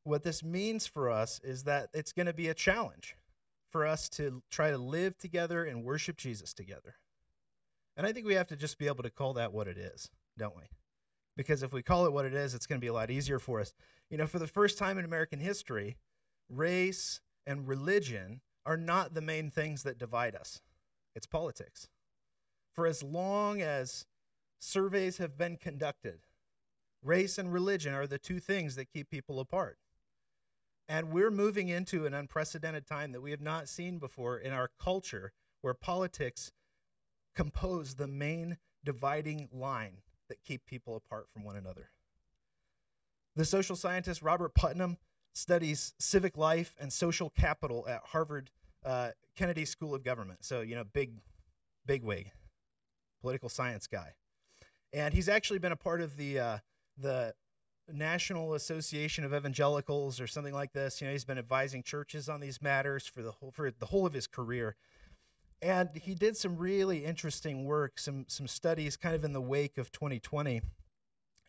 What 0.03 0.24
this 0.24 0.43
means 0.43 0.88
for 0.88 1.09
us 1.09 1.39
is 1.43 1.63
that 1.63 1.89
it's 1.93 2.12
going 2.12 2.25
to 2.25 2.33
be 2.33 2.47
a 2.47 2.53
challenge 2.53 3.15
for 3.69 3.86
us 3.86 4.09
to 4.09 4.41
try 4.50 4.71
to 4.71 4.77
live 4.77 5.17
together 5.17 5.63
and 5.63 5.83
worship 5.83 6.17
Jesus 6.17 6.53
together. 6.53 6.95
And 7.95 8.05
I 8.05 8.13
think 8.13 8.25
we 8.25 8.36
have 8.36 8.47
to 8.47 8.55
just 8.55 8.77
be 8.77 8.88
able 8.88 9.03
to 9.03 9.09
call 9.09 9.33
that 9.33 9.53
what 9.53 9.67
it 9.67 9.77
is, 9.77 10.09
don't 10.38 10.55
we? 10.55 10.63
Because 11.36 11.63
if 11.63 11.74
we 11.74 11.81
call 11.81 12.05
it 12.05 12.13
what 12.13 12.25
it 12.25 12.33
is, 12.33 12.53
it's 12.53 12.65
going 12.65 12.79
to 12.79 12.83
be 12.83 12.89
a 12.89 12.93
lot 12.93 13.12
easier 13.12 13.39
for 13.39 13.59
us. 13.59 13.74
You 14.09 14.17
know, 14.17 14.27
for 14.27 14.39
the 14.39 14.47
first 14.47 14.77
time 14.77 14.97
in 14.97 15.05
American 15.05 15.39
history, 15.39 15.97
race 16.50 17.22
and 17.46 17.68
religion 17.68 18.42
are 18.66 18.77
not 18.77 19.13
the 19.13 19.22
main 19.22 19.50
things 19.50 19.84
that 19.84 19.98
divide 19.98 20.36
us, 20.36 20.62
it's 21.16 21.25
politics. 21.25 21.88
For 22.74 22.86
as 22.86 23.01
long 23.01 23.62
as 23.62 24.06
surveys 24.60 25.18
have 25.18 25.38
been 25.38 25.58
conducted, 25.58 26.20
race 27.01 27.38
and 27.38 27.51
religion 27.51 27.94
are 27.94 28.08
the 28.08 28.20
two 28.20 28.39
things 28.39 28.75
that 28.75 28.92
keep 28.92 29.10
people 29.10 29.39
apart. 29.39 29.77
And 30.89 31.12
we're 31.12 31.32
moving 31.32 31.70
into 31.70 32.06
an 32.06 32.13
unprecedented 32.13 32.86
time 32.86 33.12
that 33.12 33.22
we 33.22 33.32
have 33.32 33.42
not 33.42 33.68
seen 33.68 34.00
before 34.00 34.38
in 34.38 34.54
our 34.54 34.70
culture 34.80 35.34
where 35.62 35.74
politics 35.74 36.51
compose 37.36 37.96
the 37.96 38.08
main 38.08 38.58
dividing 38.84 39.50
line 39.51 39.98
that 40.30 40.44
keep 40.44 40.66
people 40.66 40.96
apart 40.96 41.27
from 41.32 41.44
one 41.44 41.56
another. 41.56 41.89
The 43.36 43.46
social 43.46 43.75
scientist 43.75 44.22
Robert 44.22 44.56
Putnam 44.56 44.98
studies 45.38 45.94
civic 46.00 46.38
life 46.38 46.75
and 46.79 46.91
social 46.91 47.29
capital 47.29 47.86
at 47.88 48.01
Harvard 48.06 48.50
uh, 48.84 49.12
Kennedy 49.36 49.65
School 49.65 49.94
of 49.94 50.03
Government. 50.03 50.44
So, 50.44 50.62
you 50.62 50.75
know, 50.75 50.84
big, 50.84 51.12
big 51.86 52.03
wig, 52.03 52.32
political 53.22 53.50
science 53.50 53.88
guy. 53.88 54.13
And 54.94 55.13
he's 55.13 55.29
actually 55.29 55.60
been 55.60 55.72
a 55.72 55.77
part 55.77 56.01
of 56.01 56.17
the, 56.17 56.39
uh, 56.39 56.58
the 56.98 57.34
National 57.91 58.53
Association 58.53 59.24
of 59.24 59.34
Evangelicals 59.34 60.20
or 60.20 60.27
something 60.27 60.53
like 60.53 60.74
this. 60.74 61.01
You 61.01 61.08
know, 61.08 61.13
he's 61.13 61.25
been 61.25 61.38
advising 61.38 61.84
churches 61.84 62.27
on 62.27 62.39
these 62.39 62.62
matters 62.62 63.06
for 63.06 63.22
the 63.22 63.32
whole 63.32 63.51
for 63.51 63.72
the 63.72 63.86
whole 63.88 64.06
of 64.06 64.13
his 64.13 64.27
career. 64.27 64.75
And 65.62 65.89
he 65.96 66.13
did 66.13 66.38
some 66.38 66.58
really 66.58 67.06
interesting 67.06 67.65
work, 67.65 68.00
some 68.00 68.25
some 68.27 68.48
studies 68.48 68.98
kind 68.98 69.15
of 69.15 69.24
in 69.24 69.34
the 69.34 69.41
wake 69.41 69.77
of 69.77 69.91
2020. 69.91 70.62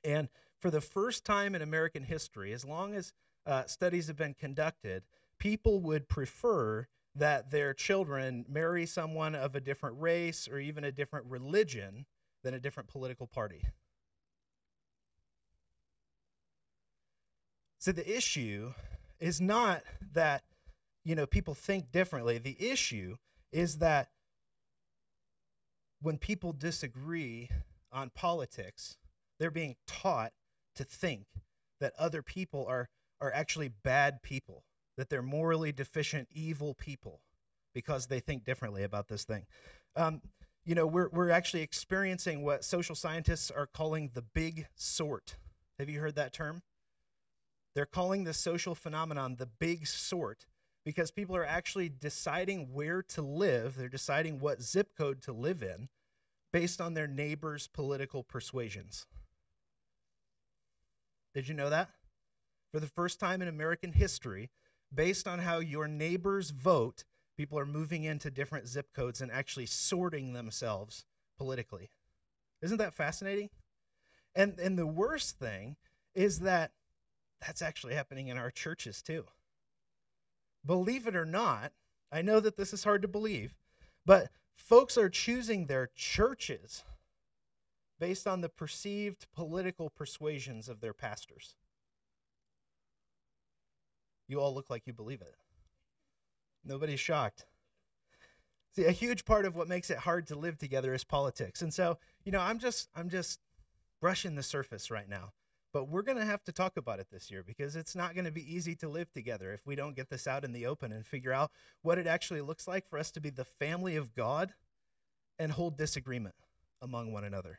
And 0.04 0.28
for 0.58 0.70
the 0.70 0.80
first 0.80 1.24
time 1.24 1.54
in 1.54 1.62
American 1.62 2.04
history, 2.04 2.52
as 2.52 2.64
long 2.64 2.94
as 2.94 3.12
uh, 3.46 3.64
studies 3.66 4.06
have 4.08 4.16
been 4.16 4.34
conducted, 4.34 5.04
people 5.38 5.80
would 5.80 6.08
prefer 6.08 6.86
that 7.14 7.50
their 7.50 7.74
children 7.74 8.44
marry 8.48 8.86
someone 8.86 9.34
of 9.34 9.54
a 9.54 9.60
different 9.60 10.00
race 10.00 10.48
or 10.48 10.58
even 10.58 10.84
a 10.84 10.92
different 10.92 11.26
religion 11.26 12.06
than 12.44 12.54
a 12.54 12.60
different 12.60 12.88
political 12.88 13.26
party. 13.26 13.62
So 17.78 17.92
the 17.92 18.16
issue 18.16 18.72
is 19.20 19.40
not 19.40 19.82
that 20.12 20.44
you 21.04 21.14
know 21.14 21.26
people 21.26 21.54
think 21.54 21.90
differently. 21.90 22.38
The 22.38 22.56
issue 22.58 23.16
is 23.52 23.78
that 23.78 24.10
when 26.00 26.18
people 26.18 26.52
disagree 26.52 27.48
on 27.92 28.10
politics, 28.10 28.96
they're 29.38 29.50
being 29.50 29.76
taught 29.86 30.32
to 30.76 30.84
think 30.84 31.26
that 31.80 31.92
other 31.98 32.22
people 32.22 32.66
are 32.68 32.88
are 33.20 33.32
actually 33.32 33.68
bad 33.68 34.22
people, 34.22 34.64
that 34.96 35.10
they're 35.10 35.22
morally 35.22 35.72
deficient, 35.72 36.28
evil 36.32 36.74
people 36.74 37.20
because 37.74 38.06
they 38.06 38.20
think 38.20 38.44
differently 38.44 38.82
about 38.82 39.08
this 39.08 39.24
thing. 39.24 39.46
Um, 39.96 40.20
you 40.64 40.74
know, 40.74 40.86
we're, 40.86 41.08
we're 41.08 41.30
actually 41.30 41.62
experiencing 41.62 42.42
what 42.42 42.64
social 42.64 42.94
scientists 42.94 43.50
are 43.50 43.66
calling 43.66 44.10
the 44.14 44.22
big 44.22 44.66
sort. 44.74 45.36
Have 45.78 45.88
you 45.88 46.00
heard 46.00 46.16
that 46.16 46.32
term? 46.32 46.62
They're 47.74 47.86
calling 47.86 48.24
this 48.24 48.38
social 48.38 48.74
phenomenon 48.74 49.36
the 49.38 49.46
big 49.46 49.86
sort 49.86 50.46
because 50.84 51.10
people 51.10 51.36
are 51.36 51.44
actually 51.44 51.88
deciding 51.88 52.72
where 52.72 53.02
to 53.02 53.22
live. 53.22 53.76
They're 53.76 53.88
deciding 53.88 54.40
what 54.40 54.62
zip 54.62 54.96
code 54.96 55.22
to 55.22 55.32
live 55.32 55.62
in 55.62 55.88
based 56.52 56.80
on 56.80 56.94
their 56.94 57.06
neighbor's 57.06 57.68
political 57.68 58.22
persuasions. 58.22 59.06
Did 61.34 61.46
you 61.46 61.54
know 61.54 61.70
that? 61.70 61.90
For 62.72 62.80
the 62.80 62.86
first 62.86 63.18
time 63.18 63.40
in 63.40 63.48
American 63.48 63.92
history, 63.92 64.50
based 64.92 65.26
on 65.26 65.40
how 65.40 65.58
your 65.58 65.88
neighbors 65.88 66.50
vote, 66.50 67.04
people 67.36 67.58
are 67.58 67.66
moving 67.66 68.04
into 68.04 68.30
different 68.30 68.68
zip 68.68 68.92
codes 68.92 69.20
and 69.20 69.30
actually 69.30 69.66
sorting 69.66 70.32
themselves 70.32 71.04
politically. 71.36 71.90
Isn't 72.60 72.78
that 72.78 72.94
fascinating? 72.94 73.50
And 74.34 74.58
and 74.58 74.78
the 74.78 74.86
worst 74.86 75.38
thing 75.38 75.76
is 76.14 76.40
that 76.40 76.72
that's 77.40 77.62
actually 77.62 77.94
happening 77.94 78.28
in 78.28 78.36
our 78.36 78.50
churches 78.50 79.02
too. 79.02 79.24
Believe 80.66 81.06
it 81.06 81.16
or 81.16 81.24
not, 81.24 81.72
I 82.10 82.22
know 82.22 82.40
that 82.40 82.56
this 82.56 82.72
is 82.72 82.84
hard 82.84 83.02
to 83.02 83.08
believe, 83.08 83.54
but 84.04 84.30
folks 84.54 84.98
are 84.98 85.08
choosing 85.08 85.66
their 85.66 85.90
churches 85.94 86.82
based 88.00 88.26
on 88.26 88.40
the 88.40 88.48
perceived 88.48 89.26
political 89.32 89.90
persuasions 89.90 90.68
of 90.68 90.80
their 90.80 90.92
pastors. 90.92 91.54
You 94.28 94.40
all 94.40 94.54
look 94.54 94.70
like 94.70 94.86
you 94.86 94.92
believe 94.92 95.22
it. 95.22 95.34
Nobody's 96.64 97.00
shocked. 97.00 97.46
See, 98.76 98.84
a 98.84 98.92
huge 98.92 99.24
part 99.24 99.46
of 99.46 99.56
what 99.56 99.68
makes 99.68 99.90
it 99.90 99.98
hard 99.98 100.26
to 100.28 100.36
live 100.38 100.58
together 100.58 100.94
is 100.94 101.02
politics. 101.02 101.62
And 101.62 101.72
so, 101.72 101.98
you 102.24 102.30
know, 102.30 102.40
I'm 102.40 102.58
just 102.58 102.88
I'm 102.94 103.08
just 103.08 103.40
brushing 104.00 104.34
the 104.34 104.42
surface 104.42 104.90
right 104.90 105.08
now. 105.08 105.32
But 105.72 105.88
we're 105.88 106.02
going 106.02 106.18
to 106.18 106.24
have 106.24 106.42
to 106.44 106.52
talk 106.52 106.76
about 106.76 106.98
it 106.98 107.08
this 107.10 107.30
year 107.30 107.42
because 107.42 107.76
it's 107.76 107.94
not 107.94 108.14
going 108.14 108.24
to 108.24 108.30
be 108.30 108.54
easy 108.54 108.74
to 108.76 108.88
live 108.88 109.12
together 109.12 109.52
if 109.52 109.66
we 109.66 109.76
don't 109.76 109.96
get 109.96 110.08
this 110.08 110.26
out 110.26 110.44
in 110.44 110.52
the 110.52 110.64
open 110.64 110.92
and 110.92 111.06
figure 111.06 111.32
out 111.32 111.50
what 111.82 111.98
it 111.98 112.06
actually 112.06 112.40
looks 112.40 112.66
like 112.66 112.88
for 112.88 112.98
us 112.98 113.10
to 113.12 113.20
be 113.20 113.30
the 113.30 113.44
family 113.44 113.94
of 113.94 114.14
God 114.14 114.54
and 115.38 115.52
hold 115.52 115.76
disagreement 115.76 116.34
among 116.80 117.12
one 117.12 117.24
another. 117.24 117.58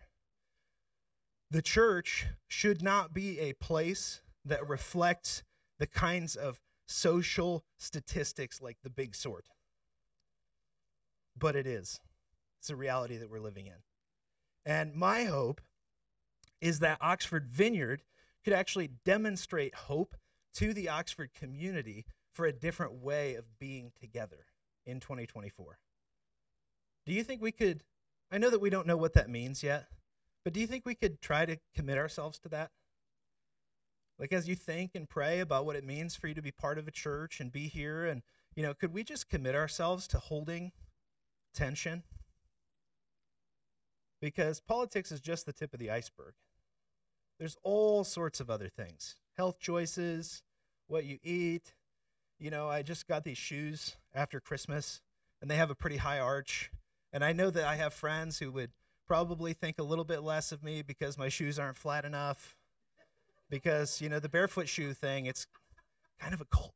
The 1.52 1.62
church 1.62 2.28
should 2.48 2.82
not 2.82 3.14
be 3.14 3.40
a 3.40 3.54
place 3.54 4.22
that 4.44 4.68
reflects 4.68 5.44
the 5.80 5.88
kinds 5.88 6.36
of 6.36 6.60
social 6.86 7.64
statistics 7.78 8.62
like 8.62 8.78
the 8.84 8.90
big 8.90 9.16
sort. 9.16 9.48
But 11.38 11.56
it 11.56 11.66
is. 11.66 12.00
It's 12.60 12.70
a 12.70 12.76
reality 12.76 13.18
that 13.18 13.30
we're 13.30 13.40
living 13.40 13.68
in. 13.68 13.82
And 14.66 14.94
my 14.94 15.24
hope 15.24 15.62
is 16.62 16.80
that 16.80 16.98
Oxford 17.02 17.48
Vineyard 17.48 18.04
could 18.44 18.54
actually 18.54 18.90
demonstrate 19.06 19.74
hope 19.74 20.16
to 20.56 20.74
the 20.74 20.90
Oxford 20.90 21.32
community 21.34 22.06
for 22.34 22.46
a 22.46 22.52
different 22.52 22.94
way 22.94 23.36
of 23.36 23.58
being 23.60 23.92
together 24.00 24.46
in 24.86 25.00
2024. 25.00 25.80
Do 27.06 27.14
you 27.14 27.24
think 27.24 27.42
we 27.42 27.52
could? 27.52 27.84
I 28.32 28.38
know 28.38 28.50
that 28.50 28.62
we 28.62 28.70
don't 28.70 28.88
know 28.88 28.98
what 28.98 29.14
that 29.14 29.30
means 29.30 29.64
yet, 29.64 29.88
but 30.44 30.54
do 30.54 30.60
you 30.60 30.68
think 30.68 30.86
we 30.86 30.96
could 30.96 31.22
try 31.22 31.46
to 31.46 31.58
commit 31.76 31.98
ourselves 31.98 32.40
to 32.40 32.50
that? 32.50 32.72
Like 34.20 34.34
as 34.34 34.48
you 34.48 34.56
think 34.56 34.96
and 34.96 35.08
pray 35.08 35.40
about 35.40 35.66
what 35.66 35.78
it 35.78 35.86
means 35.86 36.16
for 36.16 36.28
you 36.28 36.34
to 36.34 36.42
be 36.42 36.52
part 36.52 36.78
of 36.78 36.88
a 36.88 36.92
church 36.92 37.40
and 37.40 37.52
be 37.52 37.68
here 37.68 38.06
and 38.06 38.22
you 38.56 38.64
know, 38.64 38.74
could 38.74 38.94
we 38.94 39.04
just 39.04 39.30
commit 39.30 39.56
ourselves 39.56 40.08
to 40.10 40.20
holding 40.20 40.72
tension? 41.54 42.04
Because 44.22 44.60
politics 44.60 45.12
is 45.12 45.22
just 45.22 45.46
the 45.46 45.54
tip 45.54 45.74
of 45.74 45.80
the 45.80 45.90
iceberg. 45.90 46.34
There's 47.38 47.56
all 47.64 48.04
sorts 48.04 48.42
of 48.42 48.50
other 48.50 48.68
things 48.68 49.16
health 49.38 49.60
choices, 49.60 50.44
what 50.88 51.06
you 51.06 51.18
eat. 51.24 51.74
You 52.38 52.52
know, 52.52 52.68
I 52.68 52.82
just 52.82 53.08
got 53.08 53.24
these 53.24 53.38
shoes 53.38 53.96
after 54.14 54.42
Christmas, 54.42 55.02
and 55.42 55.50
they 55.50 55.56
have 55.56 55.70
a 55.70 55.76
pretty 55.76 55.98
high 55.98 56.20
arch. 56.20 56.72
And 57.14 57.24
I 57.24 57.32
know 57.32 57.50
that 57.50 57.64
I 57.64 57.76
have 57.76 57.94
friends 57.94 58.40
who 58.40 58.52
would 58.52 58.72
probably 59.08 59.54
think 59.54 59.80
a 59.80 59.84
little 59.84 60.04
bit 60.04 60.22
less 60.22 60.52
of 60.52 60.64
me 60.64 60.82
because 60.82 61.18
my 61.18 61.30
shoes 61.30 61.58
aren't 61.58 61.78
flat 61.78 62.04
enough. 62.04 62.58
Because, 63.50 64.02
you 64.02 64.10
know, 64.10 64.20
the 64.20 64.30
barefoot 64.30 64.70
shoe 64.70 64.94
thing, 64.94 65.26
it's 65.26 65.48
kind 66.20 66.34
of 66.34 66.42
a 66.42 66.46
cult. 66.46 66.74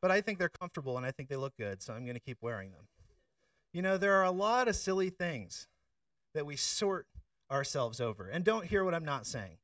but 0.00 0.10
I 0.10 0.20
think 0.20 0.38
they're 0.38 0.48
comfortable 0.48 0.96
and 0.96 1.06
I 1.06 1.10
think 1.10 1.28
they 1.28 1.36
look 1.36 1.56
good, 1.56 1.82
so 1.82 1.94
I'm 1.94 2.04
going 2.04 2.14
to 2.14 2.20
keep 2.20 2.38
wearing 2.40 2.72
them. 2.72 2.86
You 3.72 3.82
know, 3.82 3.96
there 3.96 4.14
are 4.14 4.24
a 4.24 4.30
lot 4.30 4.68
of 4.68 4.76
silly 4.76 5.10
things 5.10 5.66
that 6.34 6.46
we 6.46 6.56
sort 6.56 7.06
ourselves 7.50 8.00
over. 8.00 8.28
And 8.28 8.44
don't 8.44 8.66
hear 8.66 8.84
what 8.84 8.94
I'm 8.94 9.04
not 9.04 9.26
saying. 9.26 9.58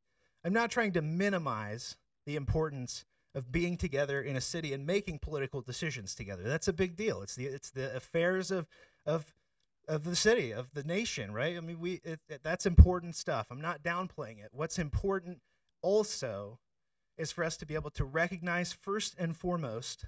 I'm 0.44 0.52
not 0.52 0.70
trying 0.70 0.92
to 0.92 1.02
minimize 1.02 1.96
the 2.26 2.36
importance 2.36 3.04
of 3.34 3.52
being 3.52 3.76
together 3.76 4.20
in 4.20 4.36
a 4.36 4.40
city 4.40 4.72
and 4.72 4.86
making 4.86 5.18
political 5.20 5.60
decisions 5.60 6.14
together. 6.14 6.42
That's 6.42 6.68
a 6.68 6.72
big 6.72 6.96
deal. 6.96 7.22
It's 7.22 7.36
the 7.36 7.46
it's 7.46 7.70
the 7.70 7.94
affairs 7.94 8.50
of 8.50 8.66
of 9.06 9.32
of 9.90 10.04
the 10.04 10.14
city, 10.14 10.52
of 10.52 10.72
the 10.72 10.84
nation, 10.84 11.32
right? 11.32 11.56
I 11.56 11.60
mean, 11.60 11.80
we 11.80 11.94
it, 12.04 12.20
it, 12.28 12.40
that's 12.44 12.64
important 12.64 13.16
stuff. 13.16 13.48
I'm 13.50 13.60
not 13.60 13.82
downplaying 13.82 14.38
it. 14.38 14.50
What's 14.52 14.78
important 14.78 15.40
also 15.82 16.60
is 17.18 17.32
for 17.32 17.42
us 17.42 17.56
to 17.56 17.66
be 17.66 17.74
able 17.74 17.90
to 17.90 18.04
recognize 18.04 18.72
first 18.72 19.16
and 19.18 19.36
foremost 19.36 20.06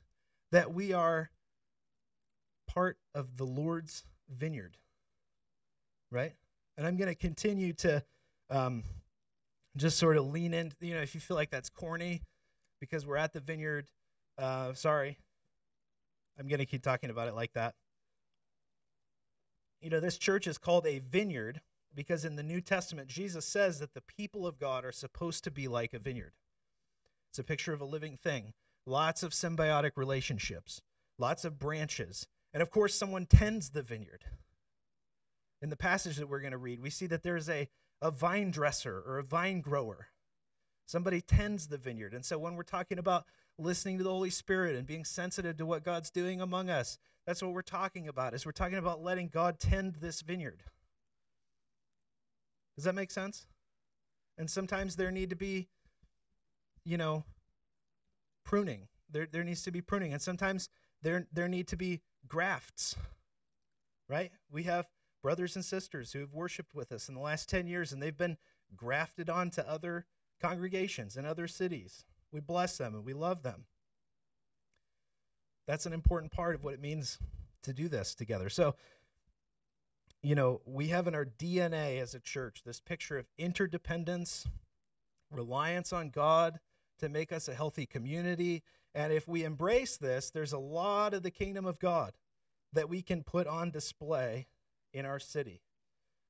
that 0.53 0.73
we 0.73 0.93
are 0.93 1.31
part 2.69 2.97
of 3.13 3.37
the 3.37 3.45
Lord's 3.45 4.05
vineyard, 4.31 4.79
right? 6.13 6.33
And 6.79 6.87
I'm 6.87 6.97
going 6.97 7.09
to 7.09 7.17
continue 7.17 7.73
to 7.75 8.05
um, 8.51 8.85
just 9.77 9.99
sort 9.99 10.17
of 10.17 10.27
lean 10.27 10.55
in. 10.55 10.73
You 10.81 10.95
know, 10.95 11.03
if 11.03 11.13
you 11.15 11.21
feel 11.21 11.37
like 11.37 11.51
that's 11.51 11.69
corny 11.69 12.23
because 12.81 13.05
we're 13.05 13.17
at 13.17 13.33
the 13.33 13.41
vineyard, 13.41 13.87
uh, 14.39 14.75
sorry. 14.75 15.19
I'm 16.39 16.47
going 16.47 16.61
to 16.61 16.67
keep 16.67 16.83
talking 16.83 17.11
about 17.11 17.29
it 17.29 17.35
like 17.35 17.53
that. 17.55 17.75
You 19.83 19.91
know, 19.91 20.01
this 20.01 20.17
church 20.17 20.47
is 20.47 20.59
called 20.59 20.87
a 20.87 21.01
vineyard 21.01 21.61
because 21.95 22.25
in 22.25 22.37
the 22.37 22.43
New 22.43 22.61
Testament, 22.61 23.09
Jesus 23.09 23.45
says 23.45 23.81
that 23.81 23.95
the 23.95 24.01
people 24.01 24.47
of 24.47 24.59
God 24.59 24.85
are 24.85 24.93
supposed 24.93 25.43
to 25.45 25.51
be 25.51 25.67
like 25.67 25.93
a 25.93 25.99
vineyard. 25.99 26.33
It's 27.31 27.41
a 27.41 27.45
picture 27.45 27.73
of 27.73 27.81
a 27.81 27.87
living 27.87 28.17
thing, 28.17 28.53
lots 28.87 29.23
of 29.23 29.33
symbiotic 29.33 29.93
relationships, 29.97 30.81
lots 31.19 31.45
of 31.45 31.59
branches. 31.59 32.29
And 32.55 32.63
of 32.63 32.71
course, 32.71 32.95
someone 32.95 33.27
tends 33.27 33.71
the 33.71 33.83
vineyard. 33.83 34.25
In 35.61 35.69
the 35.69 35.77
passage 35.77 36.17
that 36.17 36.29
we're 36.29 36.41
going 36.41 36.53
to 36.53 36.59
read, 36.59 36.81
we 36.81 36.91
see 36.91 37.07
that 37.07 37.23
there's 37.23 37.49
a, 37.49 37.69
a 38.01 38.11
vine 38.11 38.51
dresser 38.51 39.03
or 39.05 39.19
a 39.19 39.25
vine 39.25 39.61
grower. 39.61 40.09
Somebody 40.87 41.21
tends 41.21 41.69
the 41.69 41.79
vineyard. 41.79 42.15
And 42.15 42.25
so 42.25 42.39
when 42.39 42.55
we're 42.55 42.63
talking 42.63 42.99
about 42.99 43.25
listening 43.59 43.99
to 43.99 44.05
the 44.05 44.11
Holy 44.11 44.31
Spirit 44.31 44.77
and 44.77 44.87
being 44.87 45.05
sensitive 45.05 45.57
to 45.57 45.67
what 45.67 45.85
God's 45.85 46.11
doing 46.11 46.41
among 46.41 46.71
us, 46.71 46.99
that's 47.27 47.43
what 47.43 47.53
we're 47.53 47.63
talking 47.63 48.09
about. 48.09 48.35
Is 48.35 48.45
we're 48.45 48.53
talking 48.53 48.79
about 48.79 49.03
letting 49.03 49.29
God 49.29 49.59
tend 49.59 49.97
this 49.97 50.21
vineyard. 50.23 50.63
Does 52.77 52.85
that 52.85 52.95
make 52.95 53.11
sense? 53.11 53.47
And 54.39 54.51
sometimes 54.51 54.97
there 54.97 55.11
need 55.11 55.31
to 55.31 55.37
be, 55.37 55.69
you 56.85 56.97
know, 56.97 57.25
pruning. 58.45 58.89
There, 59.11 59.29
there 59.31 59.45
needs 59.45 59.63
to 59.63 59.71
be 59.71 59.81
pruning. 59.81 60.13
And 60.13 60.23
sometimes 60.23 60.69
there, 61.03 61.27
there 61.33 61.49
need 61.49 61.69
to 61.69 61.77
be 61.77 62.01
grafts, 62.27 62.97
right? 64.09 64.33
We 64.51 64.65
have 64.65 64.87
brothers 65.23 65.55
and 65.55 65.65
sisters 65.65 66.13
who 66.13 66.21
have 66.21 66.33
worshiped 66.33 66.75
with 66.75 66.91
us 66.93 67.09
in 67.09 67.15
the 67.15 67.21
last 67.21 67.49
10 67.49 67.67
years 67.67 67.93
and 67.93 68.03
they've 68.03 68.17
been 68.17 68.39
grafted 68.75 69.29
onto 69.31 69.61
other 69.61 70.07
congregations 70.41 71.17
in 71.17 71.25
other 71.25 71.47
cities. 71.47 72.05
We 72.33 72.41
bless 72.41 72.79
them 72.79 72.95
and 72.95 73.05
we 73.05 73.13
love 73.13 73.43
them. 73.43 73.67
That's 75.67 75.87
an 75.87 75.93
important 75.93 76.33
part 76.33 76.55
of 76.55 76.65
what 76.65 76.75
it 76.75 76.81
means 76.81 77.19
to 77.63 77.73
do 77.73 77.89
this 77.89 78.15
together. 78.15 78.49
So, 78.49 78.75
you 80.23 80.35
know, 80.35 80.61
we 80.65 80.89
have 80.89 81.07
in 81.07 81.15
our 81.15 81.25
DNA 81.25 82.01
as 82.01 82.15
a 82.15 82.21
church 82.21 82.63
this 82.65 82.81
picture 82.81 83.19
of 83.19 83.27
interdependence, 83.39 84.47
reliance 85.31 85.93
on 85.93 86.11
God 86.11 86.61
to 86.99 87.09
make 87.09 87.33
us 87.33 87.49
a 87.49 87.55
healthy 87.55 87.87
community. 87.87 88.63
And 88.95 89.13
if 89.13 89.27
we 89.27 89.45
embrace 89.45 89.97
this, 89.97 90.31
there's 90.31 90.53
a 90.53 90.59
lot 90.59 91.15
of 91.15 91.23
the 91.23 91.31
kingdom 91.31 91.67
of 91.67 91.79
God 91.79 92.13
that 92.73 92.89
we 92.89 93.03
can 93.03 93.23
put 93.23 93.47
on 93.47 93.71
display 93.71 94.47
in 94.93 95.05
our 95.05 95.19
city. 95.19 95.63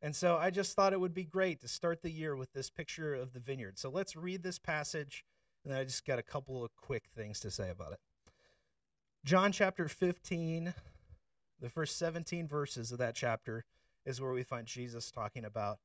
And 0.00 0.16
so 0.16 0.36
I 0.36 0.50
just 0.50 0.75
thought 0.75 0.92
it 0.92 1.00
would 1.00 1.14
be 1.14 1.25
great 1.25 1.60
to 1.60 1.68
start 1.68 2.02
the 2.02 2.10
year 2.10 2.34
with 2.34 2.52
this 2.52 2.71
picture 2.71 3.14
of 3.14 3.32
the 3.32 3.40
vineyard. 3.40 3.78
So 3.78 3.88
let's 3.88 4.16
read 4.16 4.42
this 4.42 4.58
passage, 4.58 5.25
and 5.64 5.73
I 5.73 5.84
just 5.84 6.04
got 6.04 6.18
a 6.18 6.25
couple 6.25 6.64
of 6.64 6.75
quick 6.75 7.04
things 7.14 7.38
to 7.40 7.50
say 7.52 7.71
about 7.71 7.92
it. 7.92 8.00
John 9.25 9.52
chapter 9.52 9.87
15, 9.87 10.75
the 11.61 11.69
first 11.69 11.97
17 11.97 12.49
verses 12.49 12.91
of 12.91 12.99
that 12.99 13.15
chapter 13.15 13.65
is 14.04 14.21
where 14.21 14.32
we 14.32 14.43
find 14.43 14.67
Jesus 14.67 15.13
talking 15.13 15.45
about 15.45 15.78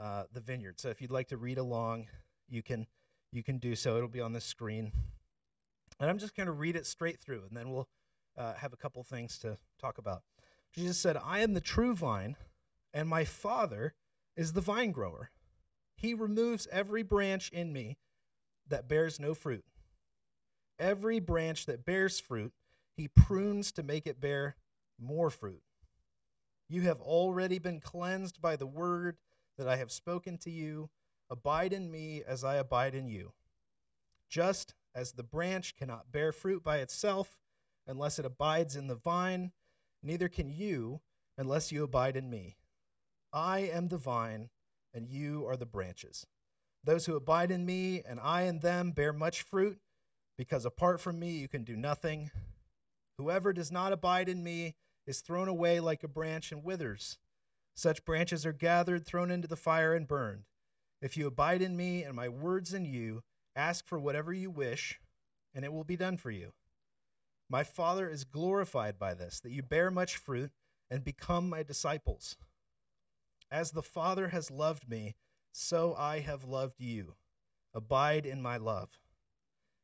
uh, 0.00 0.24
the 0.32 0.38
vineyard. 0.38 0.78
So 0.78 0.90
if 0.90 1.02
you'd 1.02 1.10
like 1.10 1.26
to 1.28 1.36
read 1.36 1.58
along, 1.58 2.06
you 2.48 2.62
can 2.62 2.86
you 3.32 3.42
can 3.42 3.58
do 3.58 3.74
so. 3.74 3.96
It'll 3.96 4.08
be 4.08 4.20
on 4.20 4.32
the 4.32 4.40
screen, 4.40 4.92
and 5.98 6.08
I'm 6.08 6.18
just 6.18 6.36
going 6.36 6.46
to 6.46 6.52
read 6.52 6.76
it 6.76 6.86
straight 6.86 7.18
through, 7.18 7.42
and 7.48 7.56
then 7.56 7.72
we'll 7.72 7.88
uh, 8.38 8.54
have 8.54 8.72
a 8.72 8.76
couple 8.76 9.02
things 9.02 9.38
to 9.38 9.58
talk 9.80 9.98
about. 9.98 10.22
Jesus 10.72 10.96
said, 10.96 11.16
"I 11.16 11.40
am 11.40 11.54
the 11.54 11.60
true 11.60 11.96
vine, 11.96 12.36
and 12.92 13.08
my 13.08 13.24
Father 13.24 13.94
is 14.36 14.52
the 14.52 14.60
vine 14.60 14.92
grower. 14.92 15.30
He 15.96 16.14
removes 16.14 16.68
every 16.70 17.02
branch 17.02 17.50
in 17.50 17.72
me 17.72 17.98
that 18.68 18.88
bears 18.88 19.18
no 19.18 19.34
fruit. 19.34 19.64
Every 20.78 21.18
branch 21.18 21.66
that 21.66 21.84
bears 21.84 22.20
fruit, 22.20 22.52
he 22.96 23.08
prunes 23.08 23.72
to 23.72 23.82
make 23.82 24.06
it 24.06 24.20
bear 24.20 24.56
more 25.00 25.30
fruit. 25.30 25.62
You 26.68 26.82
have 26.82 27.00
already 27.00 27.58
been 27.58 27.80
cleansed 27.80 28.40
by 28.40 28.56
the 28.56 28.66
word 28.66 29.18
that 29.58 29.68
I 29.68 29.76
have 29.76 29.92
spoken 29.92 30.38
to 30.38 30.50
you. 30.50 30.90
Abide 31.30 31.72
in 31.72 31.90
me 31.90 32.22
as 32.26 32.44
I 32.44 32.56
abide 32.56 32.94
in 32.94 33.08
you. 33.08 33.32
Just 34.28 34.74
as 34.94 35.12
the 35.12 35.22
branch 35.22 35.76
cannot 35.76 36.12
bear 36.12 36.32
fruit 36.32 36.62
by 36.62 36.78
itself 36.78 37.38
unless 37.86 38.18
it 38.18 38.24
abides 38.24 38.76
in 38.76 38.86
the 38.86 38.94
vine, 38.94 39.52
neither 40.02 40.28
can 40.28 40.50
you 40.50 41.00
unless 41.36 41.72
you 41.72 41.82
abide 41.82 42.16
in 42.16 42.30
me. 42.30 42.56
I 43.32 43.60
am 43.60 43.88
the 43.88 43.98
vine, 43.98 44.50
and 44.92 45.08
you 45.08 45.44
are 45.46 45.56
the 45.56 45.66
branches. 45.66 46.26
Those 46.84 47.06
who 47.06 47.16
abide 47.16 47.50
in 47.50 47.66
me 47.66 48.02
and 48.06 48.20
I 48.20 48.42
in 48.42 48.60
them 48.60 48.92
bear 48.92 49.12
much 49.12 49.42
fruit, 49.42 49.78
because 50.38 50.64
apart 50.64 51.00
from 51.00 51.18
me 51.18 51.30
you 51.30 51.48
can 51.48 51.64
do 51.64 51.76
nothing. 51.76 52.30
Whoever 53.18 53.52
does 53.52 53.70
not 53.70 53.92
abide 53.92 54.28
in 54.28 54.42
me 54.42 54.74
is 55.06 55.20
thrown 55.20 55.48
away 55.48 55.80
like 55.80 56.02
a 56.02 56.08
branch 56.08 56.50
and 56.50 56.64
withers. 56.64 57.18
Such 57.74 58.04
branches 58.04 58.46
are 58.46 58.52
gathered, 58.52 59.04
thrown 59.04 59.30
into 59.30 59.48
the 59.48 59.56
fire, 59.56 59.94
and 59.94 60.06
burned. 60.06 60.44
If 61.00 61.16
you 61.16 61.26
abide 61.26 61.62
in 61.62 61.76
me 61.76 62.02
and 62.02 62.14
my 62.14 62.28
words 62.28 62.72
in 62.72 62.84
you, 62.84 63.22
ask 63.54 63.86
for 63.86 63.98
whatever 63.98 64.32
you 64.32 64.50
wish, 64.50 65.00
and 65.54 65.64
it 65.64 65.72
will 65.72 65.84
be 65.84 65.96
done 65.96 66.16
for 66.16 66.30
you. 66.30 66.52
My 67.48 67.62
Father 67.62 68.08
is 68.08 68.24
glorified 68.24 68.98
by 68.98 69.14
this, 69.14 69.40
that 69.40 69.52
you 69.52 69.62
bear 69.62 69.90
much 69.90 70.16
fruit 70.16 70.50
and 70.90 71.04
become 71.04 71.48
my 71.48 71.62
disciples. 71.62 72.36
As 73.50 73.72
the 73.72 73.82
Father 73.82 74.28
has 74.28 74.50
loved 74.50 74.88
me, 74.88 75.14
so 75.52 75.94
I 75.96 76.20
have 76.20 76.44
loved 76.44 76.80
you. 76.80 77.14
Abide 77.74 78.24
in 78.26 78.40
my 78.40 78.56
love. 78.56 78.98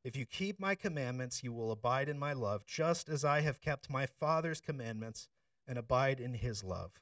If 0.02 0.16
you 0.16 0.24
keep 0.24 0.58
my 0.58 0.74
commandments, 0.74 1.44
you 1.44 1.52
will 1.52 1.72
abide 1.72 2.08
in 2.08 2.18
my 2.18 2.32
love, 2.32 2.64
just 2.64 3.08
as 3.08 3.24
I 3.24 3.40
have 3.42 3.60
kept 3.60 3.90
my 3.90 4.06
Father's 4.06 4.60
commandments 4.60 5.28
and 5.68 5.78
abide 5.78 6.20
in 6.20 6.34
his 6.34 6.64
love. 6.64 6.92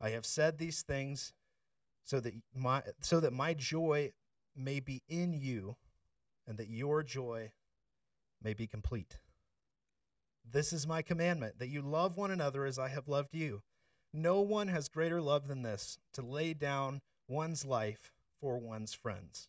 I 0.00 0.10
have 0.10 0.26
said 0.26 0.58
these 0.58 0.82
things 0.82 1.32
so 2.04 2.20
that 2.20 2.34
my 2.54 2.82
so 3.00 3.20
that 3.20 3.32
my 3.32 3.54
joy 3.54 4.12
may 4.54 4.80
be 4.80 5.02
in 5.08 5.32
you 5.32 5.76
and 6.46 6.58
that 6.58 6.68
your 6.68 7.02
joy 7.02 7.52
may 8.42 8.54
be 8.54 8.66
complete. 8.66 9.18
This 10.44 10.72
is 10.72 10.86
my 10.86 11.02
commandment 11.02 11.58
that 11.58 11.68
you 11.68 11.82
love 11.82 12.16
one 12.16 12.30
another 12.30 12.64
as 12.66 12.78
I 12.78 12.88
have 12.88 13.08
loved 13.08 13.34
you. 13.34 13.62
No 14.12 14.40
one 14.40 14.68
has 14.68 14.88
greater 14.88 15.20
love 15.20 15.48
than 15.48 15.62
this 15.62 15.98
to 16.12 16.22
lay 16.22 16.54
down 16.54 17.00
one's 17.28 17.64
life 17.64 18.12
for 18.40 18.58
one's 18.58 18.94
friends. 18.94 19.48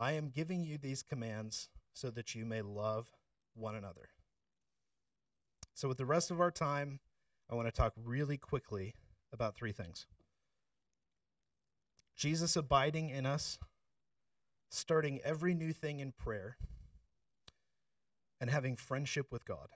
I 0.00 0.12
am 0.12 0.30
giving 0.30 0.64
you 0.64 0.78
these 0.78 1.02
commands 1.02 1.68
so 1.92 2.10
that 2.10 2.34
you 2.34 2.46
may 2.46 2.62
love 2.62 3.12
one 3.54 3.74
another. 3.74 4.08
So, 5.74 5.88
with 5.88 5.98
the 5.98 6.06
rest 6.06 6.30
of 6.30 6.40
our 6.40 6.50
time, 6.50 7.00
I 7.50 7.54
want 7.54 7.68
to 7.68 7.72
talk 7.72 7.92
really 7.96 8.38
quickly 8.38 8.94
about 9.32 9.54
three 9.54 9.72
things 9.72 10.06
Jesus 12.16 12.56
abiding 12.56 13.10
in 13.10 13.26
us, 13.26 13.58
starting 14.70 15.20
every 15.22 15.54
new 15.54 15.72
thing 15.72 16.00
in 16.00 16.12
prayer, 16.12 16.56
and 18.40 18.50
having 18.50 18.76
friendship 18.76 19.30
with 19.30 19.44
God. 19.44 19.68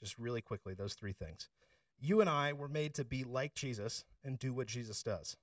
Just 0.00 0.18
really 0.18 0.42
quickly, 0.42 0.74
those 0.74 0.94
three 0.94 1.14
things. 1.14 1.48
You 1.98 2.20
and 2.20 2.28
I 2.28 2.52
were 2.52 2.68
made 2.68 2.92
to 2.94 3.04
be 3.04 3.24
like 3.24 3.54
Jesus 3.54 4.04
and 4.22 4.38
do 4.38 4.52
what 4.52 4.66
Jesus 4.66 5.02
does. 5.02 5.36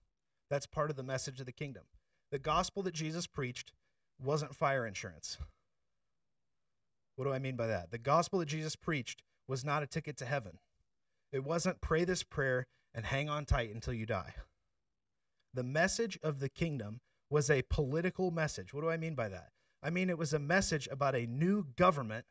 That's 0.50 0.68
part 0.68 0.92
of 0.92 0.98
the 0.98 1.04
message 1.04 1.40
of 1.40 1.46
the 1.48 1.52
kingdom. 1.52 1.84
The 2.32 2.40
gospel 2.40 2.82
that 2.84 2.94
Jesus 2.94 3.28
preached 3.28 3.74
wasn't 4.24 4.56
fire 4.56 4.86
insurance. 4.86 5.38
What 7.16 7.26
do 7.26 7.34
I 7.34 7.40
mean 7.40 7.56
by 7.56 7.68
that? 7.68 7.92
The 7.92 7.98
gospel 7.98 8.40
that 8.40 8.48
Jesus 8.48 8.76
preached 8.76 9.22
was 9.48 9.66
not 9.66 9.84
a 9.84 9.88
ticket 9.88 10.18
to 10.18 10.26
heaven. 10.26 10.60
It 11.32 11.44
wasn't 11.44 11.82
pray 11.82 12.06
this 12.06 12.24
prayer 12.24 12.68
and 12.94 13.06
hang 13.06 13.30
on 13.30 13.46
tight 13.46 13.74
until 13.74 13.94
you 13.94 14.06
die. 14.06 14.34
The 15.54 15.64
message 15.64 16.18
of 16.24 16.40
the 16.40 16.50
kingdom 16.50 17.02
was 17.30 17.50
a 17.50 17.64
political 17.64 18.32
message. 18.32 18.74
What 18.74 18.82
do 18.82 18.90
I 18.90 18.98
mean 18.98 19.16
by 19.16 19.28
that? 19.30 19.50
I 19.84 19.90
mean, 19.90 20.10
it 20.10 20.18
was 20.18 20.34
a 20.34 20.40
message 20.40 20.88
about 20.92 21.16
a 21.16 21.26
new 21.26 21.66
government 21.76 22.26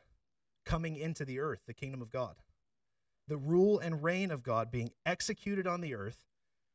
coming 0.64 0.96
into 0.96 1.24
the 1.24 1.40
earth, 1.40 1.60
the 1.66 1.74
kingdom 1.74 2.00
of 2.00 2.10
God. 2.10 2.36
The 3.28 3.36
rule 3.36 3.78
and 3.78 4.02
reign 4.02 4.30
of 4.30 4.42
God 4.42 4.70
being 4.70 4.90
executed 5.04 5.66
on 5.66 5.80
the 5.80 5.94
earth 5.94 6.24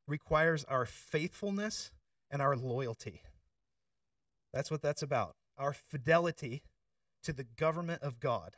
requires 0.07 0.63
our 0.65 0.85
faithfulness 0.85 1.91
and 2.29 2.41
our 2.41 2.55
loyalty. 2.55 3.21
That's 4.53 4.71
what 4.71 4.81
that's 4.81 5.01
about. 5.03 5.35
Our 5.57 5.73
fidelity 5.73 6.63
to 7.23 7.33
the 7.33 7.43
government 7.43 8.01
of 8.01 8.19
God. 8.19 8.55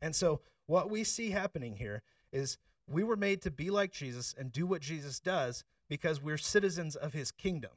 And 0.00 0.14
so, 0.14 0.40
what 0.66 0.90
we 0.90 1.04
see 1.04 1.30
happening 1.30 1.76
here 1.76 2.02
is 2.32 2.58
we 2.86 3.02
were 3.02 3.16
made 3.16 3.42
to 3.42 3.50
be 3.50 3.70
like 3.70 3.92
Jesus 3.92 4.34
and 4.38 4.52
do 4.52 4.66
what 4.66 4.82
Jesus 4.82 5.20
does 5.20 5.64
because 5.88 6.22
we're 6.22 6.38
citizens 6.38 6.96
of 6.96 7.12
his 7.12 7.30
kingdom. 7.30 7.72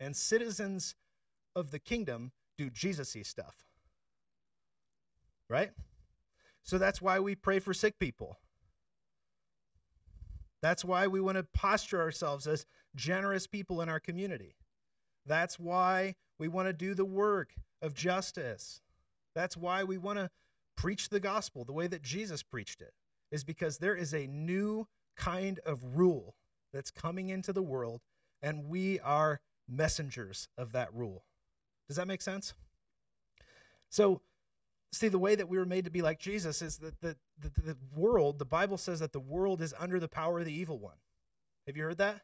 And 0.00 0.16
citizens 0.16 0.94
of 1.54 1.70
the 1.70 1.78
kingdom 1.78 2.32
do 2.58 2.70
Jesus 2.70 3.14
y 3.14 3.22
stuff. 3.22 3.64
Right? 5.48 5.70
So 6.62 6.78
that's 6.78 7.00
why 7.00 7.20
we 7.20 7.34
pray 7.34 7.58
for 7.58 7.74
sick 7.74 7.98
people. 7.98 8.38
That's 10.62 10.84
why 10.84 11.06
we 11.06 11.20
want 11.20 11.36
to 11.36 11.42
posture 11.42 12.00
ourselves 12.00 12.46
as 12.46 12.64
generous 12.94 13.46
people 13.46 13.80
in 13.80 13.88
our 13.88 14.00
community. 14.00 14.54
That's 15.26 15.58
why 15.58 16.14
we 16.38 16.48
want 16.48 16.68
to 16.68 16.72
do 16.72 16.94
the 16.94 17.04
work 17.04 17.54
of 17.80 17.94
justice. 17.94 18.80
That's 19.34 19.56
why 19.56 19.84
we 19.84 19.98
want 19.98 20.18
to 20.18 20.30
preach 20.76 21.08
the 21.08 21.20
gospel 21.20 21.64
the 21.64 21.72
way 21.72 21.86
that 21.86 22.02
Jesus 22.02 22.42
preached 22.42 22.80
it, 22.80 22.92
is 23.30 23.44
because 23.44 23.78
there 23.78 23.96
is 23.96 24.12
a 24.12 24.26
new 24.26 24.86
kind 25.16 25.60
of 25.64 25.96
rule 25.96 26.34
that's 26.72 26.90
coming 26.90 27.28
into 27.28 27.52
the 27.52 27.62
world, 27.62 28.02
and 28.42 28.68
we 28.68 29.00
are 29.00 29.40
messengers 29.68 30.48
of 30.58 30.72
that 30.72 30.92
rule. 30.92 31.24
Does 31.88 31.96
that 31.96 32.08
make 32.08 32.22
sense? 32.22 32.54
So, 33.90 34.20
see, 34.92 35.08
the 35.08 35.18
way 35.18 35.34
that 35.36 35.48
we 35.48 35.56
were 35.56 35.64
made 35.64 35.84
to 35.84 35.90
be 35.90 36.02
like 36.02 36.18
Jesus 36.18 36.60
is 36.60 36.78
that 36.78 37.00
the, 37.00 37.16
the, 37.38 37.50
the 37.60 37.76
world, 37.94 38.38
the 38.38 38.44
Bible 38.44 38.76
says 38.76 39.00
that 39.00 39.12
the 39.12 39.20
world 39.20 39.62
is 39.62 39.72
under 39.78 40.00
the 40.00 40.08
power 40.08 40.40
of 40.40 40.44
the 40.46 40.52
evil 40.52 40.78
one. 40.78 40.96
Have 41.66 41.76
you 41.76 41.84
heard 41.84 41.98
that? 41.98 42.22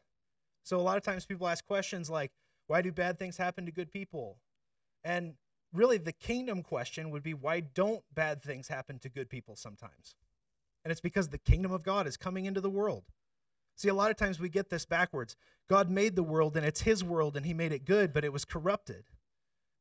So, 0.63 0.79
a 0.79 0.81
lot 0.81 0.97
of 0.97 1.03
times 1.03 1.25
people 1.25 1.47
ask 1.47 1.65
questions 1.65 2.09
like, 2.09 2.31
why 2.67 2.81
do 2.81 2.91
bad 2.91 3.19
things 3.19 3.37
happen 3.37 3.65
to 3.65 3.71
good 3.71 3.91
people? 3.91 4.37
And 5.03 5.33
really, 5.73 5.97
the 5.97 6.11
kingdom 6.11 6.63
question 6.63 7.09
would 7.09 7.23
be, 7.23 7.33
why 7.33 7.61
don't 7.61 8.03
bad 8.13 8.41
things 8.41 8.67
happen 8.67 8.99
to 8.99 9.09
good 9.09 9.29
people 9.29 9.55
sometimes? 9.55 10.15
And 10.83 10.91
it's 10.91 11.01
because 11.01 11.29
the 11.29 11.37
kingdom 11.37 11.71
of 11.71 11.83
God 11.83 12.07
is 12.07 12.17
coming 12.17 12.45
into 12.45 12.61
the 12.61 12.69
world. 12.69 13.03
See, 13.75 13.89
a 13.89 13.93
lot 13.93 14.11
of 14.11 14.17
times 14.17 14.39
we 14.39 14.49
get 14.49 14.69
this 14.69 14.85
backwards. 14.85 15.35
God 15.67 15.89
made 15.89 16.15
the 16.15 16.23
world 16.23 16.57
and 16.57 16.65
it's 16.65 16.81
his 16.81 17.03
world 17.03 17.37
and 17.37 17.45
he 17.45 17.53
made 17.53 17.71
it 17.71 17.85
good, 17.85 18.13
but 18.13 18.25
it 18.25 18.33
was 18.33 18.45
corrupted. 18.45 19.05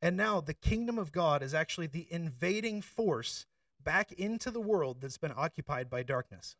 And 0.01 0.17
now 0.17 0.41
the 0.41 0.55
kingdom 0.55 0.99
of 0.99 1.13
God 1.13 1.43
is 1.43 1.53
actually 1.53 1.87
the 1.87 2.07
invading 2.11 2.81
force 2.83 3.47
back 3.83 4.13
into 4.13 4.51
the 4.51 4.61
world 4.61 5.01
that's 5.01 5.19
been 5.19 5.35
occupied 5.37 5.91
by 5.91 6.03
darkness. 6.03 6.57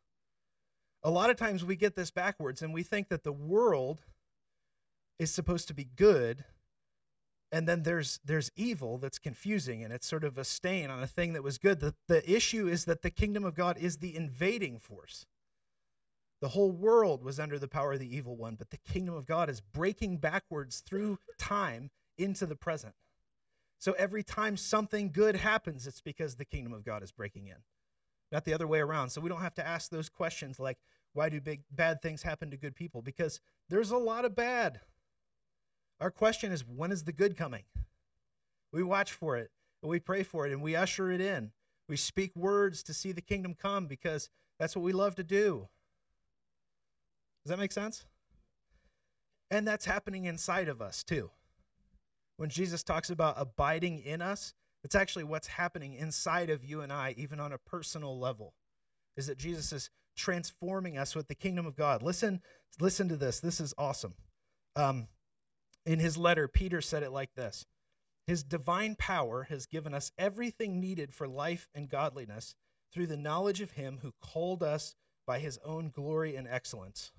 A 1.03 1.09
lot 1.09 1.29
of 1.29 1.37
times 1.37 1.65
we 1.65 1.75
get 1.75 1.95
this 1.95 2.11
backwards 2.11 2.61
and 2.61 2.73
we 2.73 2.83
think 2.83 3.09
that 3.09 3.23
the 3.23 3.31
world 3.31 4.01
is 5.21 5.31
supposed 5.31 5.67
to 5.67 5.73
be 5.73 5.83
good 5.83 6.43
and 7.51 7.67
then 7.67 7.83
there's 7.83 8.19
there's 8.25 8.49
evil 8.55 8.97
that's 8.97 9.19
confusing 9.19 9.83
and 9.83 9.93
it's 9.93 10.07
sort 10.07 10.23
of 10.23 10.37
a 10.37 10.43
stain 10.43 10.89
on 10.89 11.03
a 11.03 11.07
thing 11.07 11.33
that 11.33 11.43
was 11.43 11.57
good. 11.57 11.79
The 11.79 11.93
the 12.07 12.29
issue 12.29 12.67
is 12.67 12.85
that 12.85 13.01
the 13.01 13.11
kingdom 13.11 13.43
of 13.43 13.53
God 13.53 13.77
is 13.77 13.97
the 13.97 14.15
invading 14.15 14.79
force. 14.79 15.25
The 16.41 16.49
whole 16.49 16.71
world 16.71 17.23
was 17.23 17.39
under 17.39 17.59
the 17.59 17.67
power 17.67 17.93
of 17.93 17.99
the 17.99 18.15
evil 18.15 18.35
one, 18.35 18.55
but 18.55 18.71
the 18.71 18.77
kingdom 18.77 19.13
of 19.13 19.27
God 19.27 19.47
is 19.47 19.61
breaking 19.61 20.17
backwards 20.17 20.79
through 20.79 21.19
time 21.37 21.91
into 22.17 22.47
the 22.47 22.55
present. 22.55 22.95
So 23.77 23.91
every 23.93 24.23
time 24.23 24.57
something 24.57 25.11
good 25.11 25.35
happens, 25.35 25.85
it's 25.85 26.01
because 26.01 26.35
the 26.35 26.45
kingdom 26.45 26.73
of 26.73 26.83
God 26.83 27.03
is 27.03 27.11
breaking 27.11 27.47
in, 27.47 27.57
not 28.31 28.45
the 28.45 28.55
other 28.55 28.67
way 28.67 28.79
around. 28.79 29.09
So 29.09 29.21
we 29.21 29.29
don't 29.29 29.41
have 29.41 29.55
to 29.55 29.67
ask 29.67 29.91
those 29.91 30.09
questions 30.09 30.59
like, 30.59 30.79
why 31.13 31.29
do 31.29 31.39
big 31.41 31.61
bad 31.69 32.01
things 32.01 32.23
happen 32.23 32.49
to 32.51 32.57
good 32.57 32.75
people? 32.75 33.03
Because 33.03 33.39
there's 33.69 33.91
a 33.91 33.97
lot 33.97 34.25
of 34.25 34.35
bad. 34.35 34.81
Our 36.01 36.11
question 36.11 36.51
is, 36.51 36.65
when 36.65 36.91
is 36.91 37.03
the 37.03 37.11
good 37.11 37.37
coming? 37.37 37.63
We 38.73 38.81
watch 38.81 39.11
for 39.11 39.37
it, 39.37 39.51
and 39.83 39.89
we 39.89 39.99
pray 39.99 40.23
for 40.23 40.47
it, 40.47 40.51
and 40.51 40.61
we 40.61 40.75
usher 40.75 41.11
it 41.11 41.21
in. 41.21 41.51
We 41.87 41.95
speak 41.95 42.35
words 42.35 42.81
to 42.83 42.93
see 42.93 43.11
the 43.11 43.21
kingdom 43.21 43.53
come 43.53 43.85
because 43.85 44.29
that's 44.59 44.75
what 44.75 44.83
we 44.83 44.93
love 44.93 45.15
to 45.15 45.23
do. 45.23 45.67
Does 47.43 47.51
that 47.51 47.59
make 47.59 47.71
sense? 47.71 48.05
And 49.51 49.67
that's 49.67 49.85
happening 49.85 50.25
inside 50.25 50.69
of 50.69 50.81
us 50.81 51.03
too. 51.03 51.29
When 52.37 52.49
Jesus 52.49 52.81
talks 52.81 53.09
about 53.09 53.35
abiding 53.37 53.99
in 53.99 54.21
us, 54.21 54.53
it's 54.83 54.95
actually 54.95 55.25
what's 55.25 55.47
happening 55.47 55.93
inside 55.93 56.49
of 56.49 56.63
you 56.63 56.81
and 56.81 56.91
I, 56.91 57.13
even 57.17 57.39
on 57.39 57.51
a 57.51 57.57
personal 57.57 58.17
level, 58.17 58.55
is 59.17 59.27
that 59.27 59.37
Jesus 59.37 59.71
is 59.71 59.89
transforming 60.15 60.97
us 60.97 61.15
with 61.15 61.27
the 61.27 61.35
kingdom 61.35 61.65
of 61.65 61.75
God. 61.75 62.01
Listen, 62.01 62.41
listen 62.79 63.09
to 63.09 63.17
this. 63.17 63.39
This 63.39 63.59
is 63.59 63.73
awesome. 63.77 64.13
Um, 64.75 65.07
in 65.85 65.99
his 65.99 66.17
letter, 66.17 66.47
Peter 66.47 66.81
said 66.81 67.03
it 67.03 67.11
like 67.11 67.33
this 67.35 67.65
His 68.27 68.43
divine 68.43 68.95
power 68.95 69.43
has 69.43 69.65
given 69.65 69.93
us 69.93 70.11
everything 70.17 70.79
needed 70.79 71.13
for 71.13 71.27
life 71.27 71.67
and 71.73 71.89
godliness 71.89 72.55
through 72.93 73.07
the 73.07 73.17
knowledge 73.17 73.61
of 73.61 73.71
him 73.71 73.99
who 74.01 74.13
called 74.21 74.61
us 74.61 74.95
by 75.25 75.39
his 75.39 75.57
own 75.63 75.89
glory 75.89 76.35
and 76.35 76.47
excellence. 76.47 77.11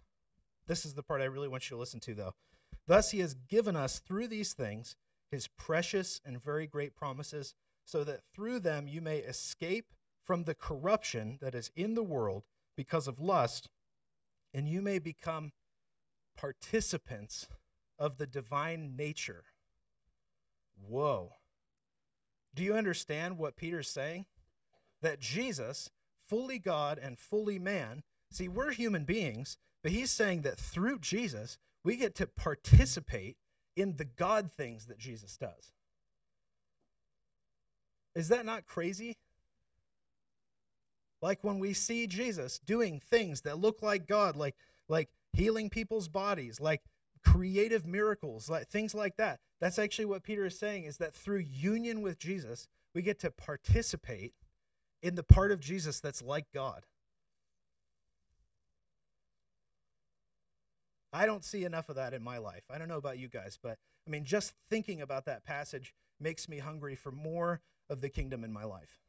This 0.67 0.85
is 0.85 0.95
the 0.95 1.03
part 1.03 1.23
I 1.23 1.25
really 1.25 1.49
want 1.49 1.71
you 1.71 1.77
to 1.77 1.81
listen 1.81 2.01
to, 2.01 2.15
though. 2.15 2.35
Thus, 2.87 3.11
he 3.11 3.21
has 3.21 3.35
given 3.35 3.75
us 3.75 3.99
through 3.99 4.29
these 4.29 4.53
things 4.53 4.97
his 5.31 5.49
precious 5.49 6.21
and 6.25 6.43
very 6.43 6.67
great 6.67 6.95
promises, 6.95 7.55
so 7.87 8.05
that 8.05 8.21
through 8.35 8.61
them 8.61 8.87
you 8.87 9.01
may 9.01 9.19
escape 9.19 9.87
from 10.23 10.45
the 10.45 10.55
corruption 10.55 11.39
that 11.41 11.55
is 11.55 11.71
in 11.75 11.95
the 11.95 12.03
world 12.03 12.45
because 12.77 13.09
of 13.09 13.19
lust, 13.19 13.69
and 14.53 14.69
you 14.69 14.83
may 14.83 14.99
become 14.99 15.53
participants 16.37 17.49
of 18.03 18.19
the 18.19 18.27
divine 18.27 18.97
nature. 18.97 19.45
Whoa. 20.89 21.35
Do 22.53 22.65
you 22.65 22.75
understand 22.75 23.39
what 23.39 23.57
Peter's 23.57 23.89
saying? 23.89 24.27
That 25.03 25.21
Jesus, 25.21 25.89
fully 26.29 26.59
God 26.59 26.99
and 27.01 27.17
fully 27.17 27.61
man, 27.61 28.03
see, 28.29 28.49
we're 28.49 28.73
human 28.73 29.05
beings, 29.05 29.57
but 29.85 29.93
he's 29.93 30.11
saying 30.11 30.43
that 30.43 30.59
through 30.59 30.99
Jesus, 30.99 31.59
we 31.85 31.95
get 31.95 32.17
to 32.17 32.27
participate 32.27 33.37
in 33.77 33.97
the 33.97 34.05
God 34.05 34.51
things 34.51 34.87
that 34.87 34.99
Jesus 34.99 35.37
does. 35.37 35.71
Is 38.17 38.29
that 38.29 38.45
not 38.45 38.67
crazy? 38.67 39.17
Like 41.23 41.45
when 41.45 41.61
we 41.61 41.73
see 41.73 42.09
Jesus 42.09 42.59
doing 42.59 42.99
things 42.99 43.43
that 43.43 43.61
look 43.61 43.81
like 43.81 44.09
God, 44.09 44.35
like 44.35 44.57
like 44.89 45.09
healing 45.33 45.71
people's 45.71 46.09
bodies, 46.09 46.61
like 46.61 46.83
creative 47.25 47.87
miracles, 47.87 48.51
like 48.51 48.69
things 48.69 48.95
like 48.95 49.17
that. 49.17 49.41
That's 49.61 49.79
actually 49.79 50.07
what 50.07 50.23
Peter 50.23 50.47
is 50.47 50.59
saying 50.59 50.85
is 50.85 50.99
that 50.99 51.15
through 51.15 51.39
union 51.39 52.03
with 52.03 52.19
Jesus, 52.19 52.67
we 52.95 53.03
get 53.03 53.21
to 53.21 53.31
participate 53.31 54.35
in 55.03 55.15
the 55.15 55.23
part 55.23 55.53
of 55.53 55.61
Jesus 55.61 56.01
that's 56.01 56.23
like 56.23 56.47
God. 56.53 56.85
I 61.13 61.27
don't 61.27 61.45
see 61.45 61.65
enough 61.65 61.89
of 61.89 61.97
that 61.97 62.15
in 62.15 62.23
my 62.23 62.39
life. 62.39 62.65
I 62.71 62.79
don't 62.79 62.89
know 62.89 62.97
about 62.97 63.19
you 63.19 63.29
guys, 63.29 63.59
but 63.63 63.79
I 64.07 64.11
mean, 64.11 64.25
just 64.25 64.55
thinking 64.71 65.03
about 65.03 65.27
that 65.27 65.45
passage 65.45 65.95
makes 66.19 66.49
me 66.49 66.59
hungry 66.59 66.95
for 66.95 67.13
more 67.13 67.61
of 67.91 68.01
the 68.01 68.09
kingdom 68.09 68.45
in 68.45 68.53
my 68.53 68.65
life. 68.65 69.01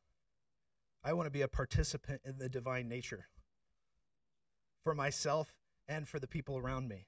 I 1.03 1.13
want 1.13 1.27
to 1.27 1.31
be 1.31 1.41
a 1.41 1.47
participant 1.47 2.21
in 2.25 2.37
the 2.37 2.49
divine 2.49 2.87
nature 2.89 3.27
for 4.83 4.93
myself 4.93 5.55
and 5.87 6.07
for 6.07 6.19
the 6.19 6.27
people 6.27 6.57
around 6.57 6.87
me. 6.87 7.07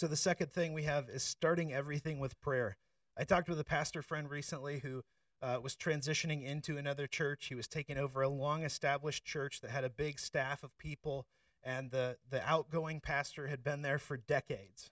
So, 0.00 0.06
the 0.06 0.16
second 0.16 0.50
thing 0.54 0.72
we 0.72 0.84
have 0.84 1.10
is 1.10 1.22
starting 1.22 1.74
everything 1.74 2.20
with 2.20 2.40
prayer. 2.40 2.78
I 3.18 3.24
talked 3.24 3.50
with 3.50 3.60
a 3.60 3.64
pastor 3.64 4.00
friend 4.00 4.30
recently 4.30 4.78
who 4.78 5.02
uh, 5.42 5.58
was 5.62 5.76
transitioning 5.76 6.42
into 6.42 6.78
another 6.78 7.06
church. 7.06 7.48
He 7.48 7.54
was 7.54 7.68
taking 7.68 7.98
over 7.98 8.22
a 8.22 8.30
long 8.30 8.62
established 8.62 9.26
church 9.26 9.60
that 9.60 9.70
had 9.70 9.84
a 9.84 9.90
big 9.90 10.18
staff 10.18 10.62
of 10.62 10.78
people 10.78 11.26
and 11.62 11.90
the, 11.90 12.16
the 12.30 12.42
outgoing 12.48 13.00
pastor 13.00 13.48
had 13.48 13.62
been 13.62 13.82
there 13.82 13.98
for 13.98 14.16
decades. 14.16 14.90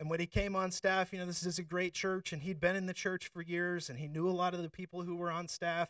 And 0.00 0.10
when 0.10 0.18
he 0.18 0.26
came 0.26 0.56
on 0.56 0.72
staff, 0.72 1.12
you 1.12 1.20
know, 1.20 1.26
this 1.26 1.44
is 1.44 1.60
a 1.60 1.62
great 1.62 1.94
church, 1.94 2.32
and 2.32 2.42
he'd 2.42 2.58
been 2.58 2.74
in 2.74 2.86
the 2.86 2.92
church 2.92 3.28
for 3.28 3.42
years, 3.42 3.88
and 3.88 4.00
he 4.00 4.08
knew 4.08 4.28
a 4.28 4.32
lot 4.32 4.54
of 4.54 4.62
the 4.62 4.70
people 4.70 5.02
who 5.02 5.14
were 5.14 5.30
on 5.30 5.46
staff. 5.46 5.88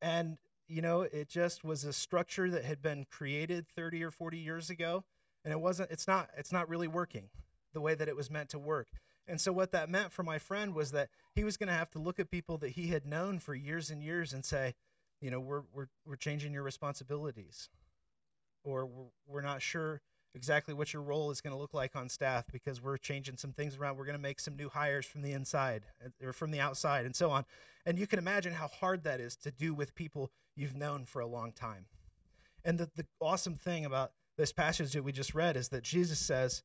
And, 0.00 0.38
you 0.68 0.80
know, 0.80 1.00
it 1.00 1.28
just 1.28 1.64
was 1.64 1.82
a 1.82 1.92
structure 1.92 2.48
that 2.50 2.64
had 2.64 2.80
been 2.80 3.04
created 3.10 3.66
30 3.66 4.04
or 4.04 4.12
40 4.12 4.38
years 4.38 4.70
ago. 4.70 5.02
And 5.44 5.52
it 5.52 5.58
wasn't, 5.58 5.90
it's 5.90 6.06
not, 6.06 6.30
it's 6.36 6.52
not 6.52 6.68
really 6.68 6.86
working 6.86 7.30
the 7.72 7.80
way 7.80 7.94
that 7.94 8.08
it 8.08 8.16
was 8.16 8.30
meant 8.30 8.48
to 8.50 8.58
work. 8.58 8.88
And 9.26 9.40
so 9.40 9.52
what 9.52 9.72
that 9.72 9.90
meant 9.90 10.12
for 10.12 10.22
my 10.22 10.38
friend 10.38 10.74
was 10.74 10.90
that 10.92 11.10
he 11.34 11.44
was 11.44 11.56
going 11.56 11.68
to 11.68 11.74
have 11.74 11.90
to 11.90 11.98
look 11.98 12.18
at 12.18 12.30
people 12.30 12.56
that 12.58 12.70
he 12.70 12.88
had 12.88 13.04
known 13.04 13.38
for 13.38 13.54
years 13.54 13.90
and 13.90 14.02
years 14.02 14.32
and 14.32 14.44
say, 14.44 14.74
you 15.20 15.30
know, 15.30 15.40
we're, 15.40 15.62
we're, 15.74 15.88
we're 16.06 16.16
changing 16.16 16.52
your 16.52 16.62
responsibilities. 16.62 17.68
Or 18.64 18.86
we're, 18.86 19.10
we're 19.26 19.42
not 19.42 19.60
sure 19.60 20.00
exactly 20.34 20.74
what 20.74 20.92
your 20.92 21.02
role 21.02 21.30
is 21.30 21.40
going 21.40 21.54
to 21.54 21.60
look 21.60 21.74
like 21.74 21.96
on 21.96 22.08
staff 22.08 22.44
because 22.52 22.82
we're 22.82 22.96
changing 22.96 23.36
some 23.36 23.52
things 23.52 23.76
around. 23.76 23.96
We're 23.96 24.04
going 24.04 24.16
to 24.16 24.22
make 24.22 24.40
some 24.40 24.56
new 24.56 24.68
hires 24.68 25.06
from 25.06 25.22
the 25.22 25.32
inside 25.32 25.84
uh, 26.04 26.26
or 26.26 26.32
from 26.32 26.50
the 26.50 26.60
outside 26.60 27.04
and 27.04 27.14
so 27.14 27.30
on. 27.30 27.44
And 27.84 27.98
you 27.98 28.06
can 28.06 28.18
imagine 28.18 28.54
how 28.54 28.68
hard 28.68 29.04
that 29.04 29.20
is 29.20 29.36
to 29.36 29.50
do 29.50 29.74
with 29.74 29.94
people 29.94 30.30
you've 30.56 30.76
known 30.76 31.04
for 31.04 31.20
a 31.20 31.26
long 31.26 31.52
time. 31.52 31.86
And 32.64 32.78
the, 32.78 32.90
the 32.96 33.06
awesome 33.20 33.54
thing 33.56 33.84
about 33.84 34.12
this 34.36 34.52
passage 34.52 34.92
that 34.92 35.04
we 35.04 35.12
just 35.12 35.34
read 35.34 35.56
is 35.56 35.68
that 35.68 35.82
Jesus 35.82 36.18
says, 36.18 36.62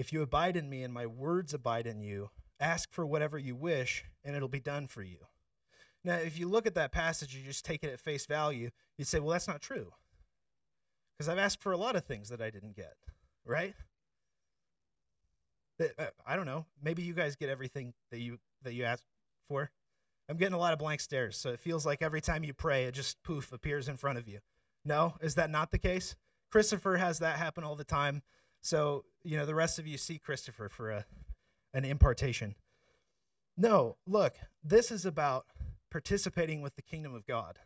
If 0.00 0.14
you 0.14 0.22
abide 0.22 0.56
in 0.56 0.70
me 0.70 0.82
and 0.82 0.94
my 0.94 1.04
words 1.04 1.52
abide 1.52 1.86
in 1.86 2.00
you, 2.00 2.30
ask 2.58 2.90
for 2.90 3.04
whatever 3.04 3.36
you 3.36 3.54
wish 3.54 4.06
and 4.24 4.34
it'll 4.34 4.48
be 4.48 4.58
done 4.58 4.86
for 4.86 5.02
you. 5.02 5.18
Now, 6.02 6.14
if 6.14 6.38
you 6.38 6.48
look 6.48 6.66
at 6.66 6.74
that 6.74 6.90
passage, 6.90 7.36
you 7.36 7.42
just 7.44 7.66
take 7.66 7.84
it 7.84 7.92
at 7.92 8.00
face 8.00 8.24
value, 8.24 8.70
you'd 8.96 9.08
say, 9.08 9.20
Well, 9.20 9.32
that's 9.32 9.46
not 9.46 9.60
true 9.60 9.92
because 11.18 11.28
I've 11.28 11.36
asked 11.36 11.60
for 11.60 11.72
a 11.72 11.76
lot 11.76 11.96
of 11.96 12.06
things 12.06 12.30
that 12.30 12.40
I 12.40 12.48
didn't 12.48 12.76
get, 12.76 12.94
right? 13.44 13.74
Uh, 15.78 16.06
I 16.26 16.34
don't 16.34 16.46
know. 16.46 16.64
Maybe 16.82 17.02
you 17.02 17.12
guys 17.12 17.36
get 17.36 17.50
everything 17.50 17.92
that 18.10 18.20
you 18.20 18.38
that 18.62 18.72
you 18.72 18.84
ask 18.84 19.04
for. 19.48 19.70
I'm 20.30 20.38
getting 20.38 20.54
a 20.54 20.58
lot 20.58 20.72
of 20.72 20.78
blank 20.78 21.02
stares, 21.02 21.36
so 21.36 21.50
it 21.50 21.60
feels 21.60 21.84
like 21.84 22.00
every 22.00 22.22
time 22.22 22.42
you 22.42 22.54
pray, 22.54 22.84
it 22.84 22.94
just 22.94 23.22
poof 23.22 23.52
appears 23.52 23.86
in 23.86 23.98
front 23.98 24.16
of 24.16 24.26
you. 24.26 24.38
No, 24.82 25.16
is 25.20 25.34
that 25.34 25.50
not 25.50 25.72
the 25.72 25.78
case? 25.78 26.16
Christopher 26.50 26.96
has 26.96 27.18
that 27.18 27.36
happen 27.36 27.64
all 27.64 27.76
the 27.76 27.84
time. 27.84 28.22
So 28.62 29.04
you 29.22 29.36
know 29.36 29.46
the 29.46 29.54
rest 29.54 29.78
of 29.78 29.86
you 29.86 29.98
see 29.98 30.18
Christopher 30.18 30.68
for 30.68 30.90
a 30.90 31.04
an 31.72 31.84
impartation. 31.84 32.54
No, 33.56 33.96
look, 34.06 34.36
this 34.64 34.90
is 34.90 35.04
about 35.04 35.46
participating 35.90 36.62
with 36.62 36.76
the 36.76 36.82
kingdom 36.82 37.14
of 37.14 37.26
God. 37.26 37.58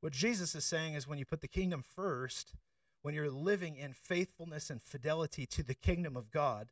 What 0.00 0.12
Jesus 0.12 0.54
is 0.54 0.64
saying 0.64 0.94
is 0.94 1.06
when 1.06 1.18
you 1.18 1.24
put 1.24 1.40
the 1.40 1.48
kingdom 1.48 1.82
first, 1.94 2.54
when 3.02 3.14
you're 3.14 3.30
living 3.30 3.76
in 3.76 3.92
faithfulness 3.92 4.70
and 4.70 4.82
fidelity 4.82 5.46
to 5.46 5.62
the 5.62 5.74
kingdom 5.74 6.16
of 6.16 6.30
God, 6.30 6.70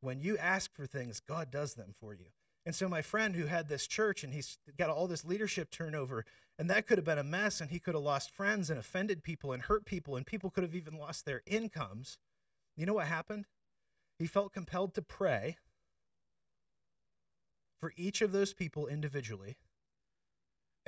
when 0.00 0.20
you 0.20 0.36
ask 0.38 0.74
for 0.74 0.86
things, 0.86 1.20
God 1.20 1.50
does 1.50 1.74
them 1.74 1.94
for 1.98 2.14
you. 2.14 2.26
And 2.66 2.74
so, 2.74 2.88
my 2.88 3.02
friend 3.02 3.34
who 3.34 3.46
had 3.46 3.68
this 3.68 3.86
church 3.86 4.22
and 4.22 4.34
he's 4.34 4.58
got 4.76 4.90
all 4.90 5.06
this 5.06 5.24
leadership 5.24 5.70
turnover, 5.70 6.24
and 6.58 6.68
that 6.68 6.86
could 6.86 6.98
have 6.98 7.04
been 7.04 7.18
a 7.18 7.24
mess, 7.24 7.60
and 7.60 7.70
he 7.70 7.78
could 7.78 7.94
have 7.94 8.02
lost 8.02 8.30
friends 8.30 8.68
and 8.70 8.78
offended 8.78 9.22
people 9.22 9.52
and 9.52 9.62
hurt 9.62 9.86
people, 9.86 10.16
and 10.16 10.26
people 10.26 10.50
could 10.50 10.64
have 10.64 10.74
even 10.74 10.98
lost 10.98 11.24
their 11.24 11.42
incomes. 11.46 12.18
You 12.78 12.86
know 12.86 12.94
what 12.94 13.08
happened? 13.08 13.44
He 14.18 14.26
felt 14.26 14.54
compelled 14.54 14.94
to 14.94 15.02
pray 15.02 15.58
for 17.78 17.92
each 17.96 18.22
of 18.22 18.32
those 18.32 18.54
people 18.54 18.86
individually 18.86 19.58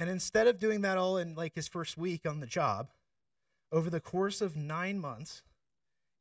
and 0.01 0.09
instead 0.09 0.47
of 0.47 0.59
doing 0.59 0.81
that 0.81 0.97
all 0.97 1.19
in 1.19 1.35
like 1.35 1.55
his 1.55 1.69
first 1.69 1.99
week 1.99 2.25
on 2.27 2.41
the 2.41 2.47
job, 2.47 2.89
over 3.71 3.91
the 3.91 4.01
course 4.01 4.41
of 4.41 4.57
nine 4.57 4.99
months, 4.99 5.43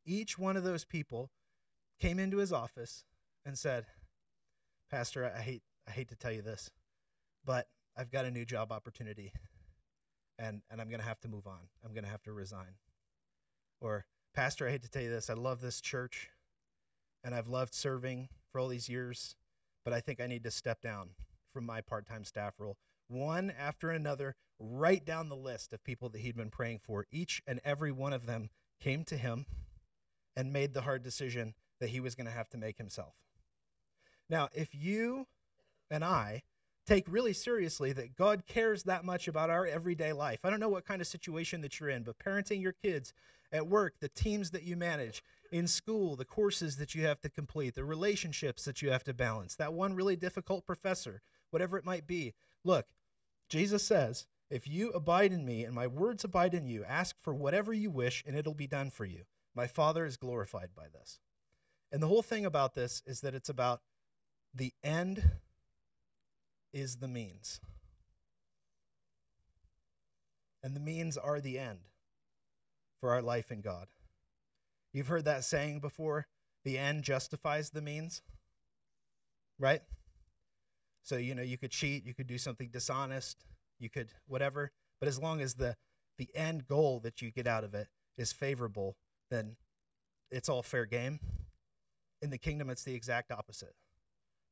each 0.05 0.37
one 0.37 0.57
of 0.57 0.65
those 0.65 0.83
people 0.83 1.31
came 1.97 2.19
into 2.19 2.39
his 2.39 2.51
office 2.51 3.05
and 3.45 3.57
said, 3.57 3.85
Pastor, 4.91 5.31
I 5.33 5.39
hate 5.39 5.63
I 5.87 5.91
hate 5.91 6.09
to 6.09 6.17
tell 6.17 6.33
you 6.33 6.41
this, 6.41 6.69
but 7.45 7.69
I've 7.95 8.11
got 8.11 8.25
a 8.25 8.31
new 8.31 8.43
job 8.43 8.73
opportunity 8.73 9.31
and, 10.37 10.61
and 10.69 10.81
I'm 10.81 10.89
gonna 10.89 11.03
have 11.03 11.21
to 11.21 11.29
move 11.29 11.47
on. 11.47 11.69
I'm 11.85 11.93
gonna 11.93 12.07
have 12.07 12.23
to 12.23 12.33
resign. 12.33 12.75
Or, 13.79 14.05
Pastor, 14.39 14.69
I 14.69 14.71
hate 14.71 14.83
to 14.83 14.89
tell 14.89 15.01
you 15.01 15.09
this, 15.09 15.29
I 15.29 15.33
love 15.33 15.59
this 15.59 15.81
church 15.81 16.29
and 17.25 17.35
I've 17.35 17.49
loved 17.49 17.73
serving 17.73 18.29
for 18.49 18.61
all 18.61 18.69
these 18.69 18.87
years, 18.87 19.35
but 19.83 19.93
I 19.93 19.99
think 19.99 20.21
I 20.21 20.27
need 20.27 20.45
to 20.45 20.49
step 20.49 20.81
down 20.81 21.09
from 21.51 21.65
my 21.65 21.81
part 21.81 22.07
time 22.07 22.23
staff 22.23 22.53
role 22.57 22.77
one 23.09 23.51
after 23.51 23.89
another, 23.89 24.37
right 24.57 25.03
down 25.03 25.27
the 25.27 25.35
list 25.35 25.73
of 25.73 25.83
people 25.83 26.07
that 26.07 26.21
he'd 26.21 26.37
been 26.37 26.51
praying 26.51 26.79
for. 26.81 27.05
Each 27.11 27.41
and 27.45 27.59
every 27.65 27.91
one 27.91 28.13
of 28.13 28.27
them 28.27 28.49
came 28.79 29.03
to 29.03 29.17
him 29.17 29.45
and 30.37 30.53
made 30.53 30.73
the 30.73 30.83
hard 30.83 31.03
decision 31.03 31.53
that 31.81 31.89
he 31.89 31.99
was 31.99 32.15
going 32.15 32.27
to 32.27 32.31
have 32.31 32.47
to 32.51 32.57
make 32.57 32.77
himself. 32.77 33.15
Now, 34.29 34.47
if 34.53 34.69
you 34.71 35.27
and 35.91 36.01
I 36.01 36.43
take 36.89 37.05
really 37.07 37.33
seriously 37.33 37.93
that 37.93 38.15
God 38.15 38.47
cares 38.47 38.83
that 38.83 39.05
much 39.05 39.27
about 39.27 39.51
our 39.51 39.67
everyday 39.67 40.11
life, 40.11 40.39
I 40.43 40.49
don't 40.49 40.59
know 40.59 40.69
what 40.69 40.85
kind 40.85 41.01
of 41.01 41.07
situation 41.07 41.61
that 41.61 41.79
you're 41.79 41.89
in, 41.89 42.01
but 42.01 42.17
parenting 42.17 42.61
your 42.61 42.73
kids 42.73 43.13
at 43.51 43.67
work, 43.67 43.99
the 43.99 44.09
teams 44.09 44.49
that 44.51 44.63
you 44.63 44.75
manage, 44.75 45.23
in 45.51 45.67
school, 45.67 46.15
the 46.15 46.25
courses 46.25 46.77
that 46.77 46.95
you 46.95 47.05
have 47.05 47.21
to 47.21 47.29
complete, 47.29 47.75
the 47.75 47.83
relationships 47.83 48.65
that 48.65 48.81
you 48.81 48.89
have 48.89 49.03
to 49.03 49.13
balance, 49.13 49.55
that 49.55 49.73
one 49.73 49.93
really 49.93 50.15
difficult 50.15 50.65
professor, 50.65 51.21
whatever 51.51 51.77
it 51.77 51.85
might 51.85 52.07
be. 52.07 52.33
Look, 52.63 52.87
Jesus 53.49 53.83
says, 53.83 54.25
If 54.49 54.67
you 54.67 54.89
abide 54.89 55.31
in 55.31 55.45
me 55.45 55.65
and 55.65 55.75
my 55.75 55.85
words 55.85 56.23
abide 56.23 56.55
in 56.55 56.65
you, 56.65 56.83
ask 56.85 57.15
for 57.21 57.35
whatever 57.35 57.71
you 57.71 57.91
wish 57.91 58.23
and 58.25 58.35
it'll 58.35 58.55
be 58.55 58.67
done 58.67 58.89
for 58.89 59.05
you. 59.05 59.25
My 59.55 59.67
Father 59.67 60.05
is 60.05 60.17
glorified 60.17 60.69
by 60.75 60.87
this. 60.91 61.19
And 61.91 62.01
the 62.01 62.07
whole 62.07 62.21
thing 62.23 62.45
about 62.45 62.73
this 62.73 63.03
is 63.05 63.21
that 63.21 63.35
it's 63.35 63.49
about 63.49 63.81
the 64.53 64.73
end 64.83 65.31
is 66.73 66.97
the 66.97 67.07
means. 67.07 67.59
And 70.61 70.75
the 70.75 70.79
means 70.79 71.17
are 71.17 71.39
the 71.39 71.57
end 71.57 71.79
for 72.99 73.11
our 73.13 73.21
life 73.21 73.51
in 73.51 73.61
God. 73.61 73.87
You've 74.93 75.07
heard 75.07 75.25
that 75.25 75.43
saying 75.43 75.79
before 75.79 76.27
the 76.65 76.77
end 76.77 77.03
justifies 77.03 77.69
the 77.69 77.81
means, 77.81 78.21
right? 79.57 79.81
So, 81.03 81.15
you 81.15 81.33
know, 81.33 81.43
you 81.43 81.57
could 81.57 81.71
cheat, 81.71 82.05
you 82.05 82.13
could 82.13 82.27
do 82.27 82.37
something 82.37 82.69
dishonest, 82.69 83.45
you 83.79 83.89
could 83.89 84.09
whatever, 84.27 84.71
but 84.99 85.07
as 85.07 85.19
long 85.19 85.41
as 85.41 85.55
the 85.55 85.75
the 86.17 86.29
end 86.35 86.67
goal 86.67 86.99
that 86.99 87.21
you 87.21 87.31
get 87.31 87.47
out 87.47 87.63
of 87.63 87.73
it 87.73 87.87
is 88.17 88.33
favorable, 88.33 88.97
then 89.31 89.55
it's 90.29 90.49
all 90.49 90.61
fair 90.61 90.85
game. 90.85 91.19
In 92.21 92.29
the 92.29 92.37
kingdom, 92.37 92.69
it's 92.69 92.83
the 92.83 92.93
exact 92.93 93.31
opposite. 93.31 93.73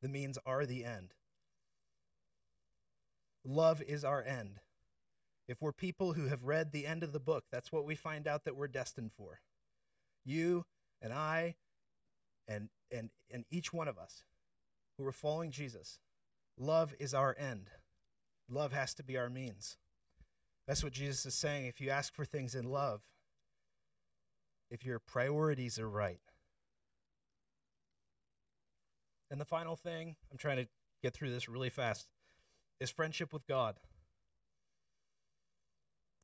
The 0.00 0.08
means 0.08 0.38
are 0.46 0.64
the 0.64 0.84
end. 0.86 1.12
Love 3.44 3.82
is 3.82 4.04
our 4.04 4.22
end. 4.22 4.60
If 5.48 5.62
we're 5.62 5.72
people 5.72 6.12
who 6.12 6.26
have 6.26 6.44
read 6.44 6.72
the 6.72 6.86
end 6.86 7.02
of 7.02 7.12
the 7.12 7.20
book, 7.20 7.44
that's 7.50 7.72
what 7.72 7.86
we 7.86 7.94
find 7.94 8.26
out 8.26 8.44
that 8.44 8.56
we're 8.56 8.68
destined 8.68 9.12
for. 9.16 9.40
You 10.24 10.66
and 11.00 11.12
I 11.12 11.56
and 12.46 12.68
and 12.90 13.10
and 13.30 13.44
each 13.50 13.72
one 13.72 13.88
of 13.88 13.98
us 13.98 14.24
who 14.96 15.06
are 15.06 15.12
following 15.12 15.50
Jesus 15.50 16.00
Love 16.58 16.94
is 16.98 17.14
our 17.14 17.36
end. 17.38 17.70
Love 18.50 18.72
has 18.72 18.94
to 18.94 19.02
be 19.02 19.16
our 19.16 19.30
means. 19.30 19.76
That's 20.66 20.82
what 20.82 20.92
Jesus 20.92 21.24
is 21.24 21.34
saying. 21.34 21.66
If 21.66 21.80
you 21.80 21.90
ask 21.90 22.14
for 22.14 22.24
things 22.24 22.54
in 22.54 22.70
love, 22.70 23.00
if 24.70 24.84
your 24.84 24.98
priorities 24.98 25.78
are 25.78 25.88
right. 25.88 26.20
And 29.30 29.40
the 29.40 29.44
final 29.44 29.76
thing, 29.76 30.16
I'm 30.30 30.38
trying 30.38 30.56
to 30.56 30.68
get 31.02 31.14
through 31.14 31.30
this 31.30 31.48
really 31.48 31.70
fast, 31.70 32.08
is 32.80 32.90
friendship 32.90 33.32
with 33.32 33.46
God. 33.46 33.76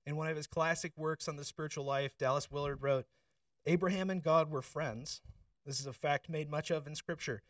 In 0.06 0.16
one 0.16 0.28
of 0.28 0.36
his 0.36 0.46
classic 0.46 0.92
works 0.96 1.28
on 1.28 1.36
the 1.36 1.44
spiritual 1.44 1.84
life, 1.84 2.16
Dallas 2.18 2.50
Willard 2.50 2.82
wrote 2.82 3.06
Abraham 3.66 4.10
and 4.10 4.22
God 4.22 4.50
were 4.50 4.62
friends. 4.62 5.22
This 5.64 5.80
is 5.80 5.86
a 5.86 5.92
fact 5.92 6.28
made 6.28 6.50
much 6.50 6.70
of 6.70 6.86
in 6.86 6.94
Scripture. 6.94 7.42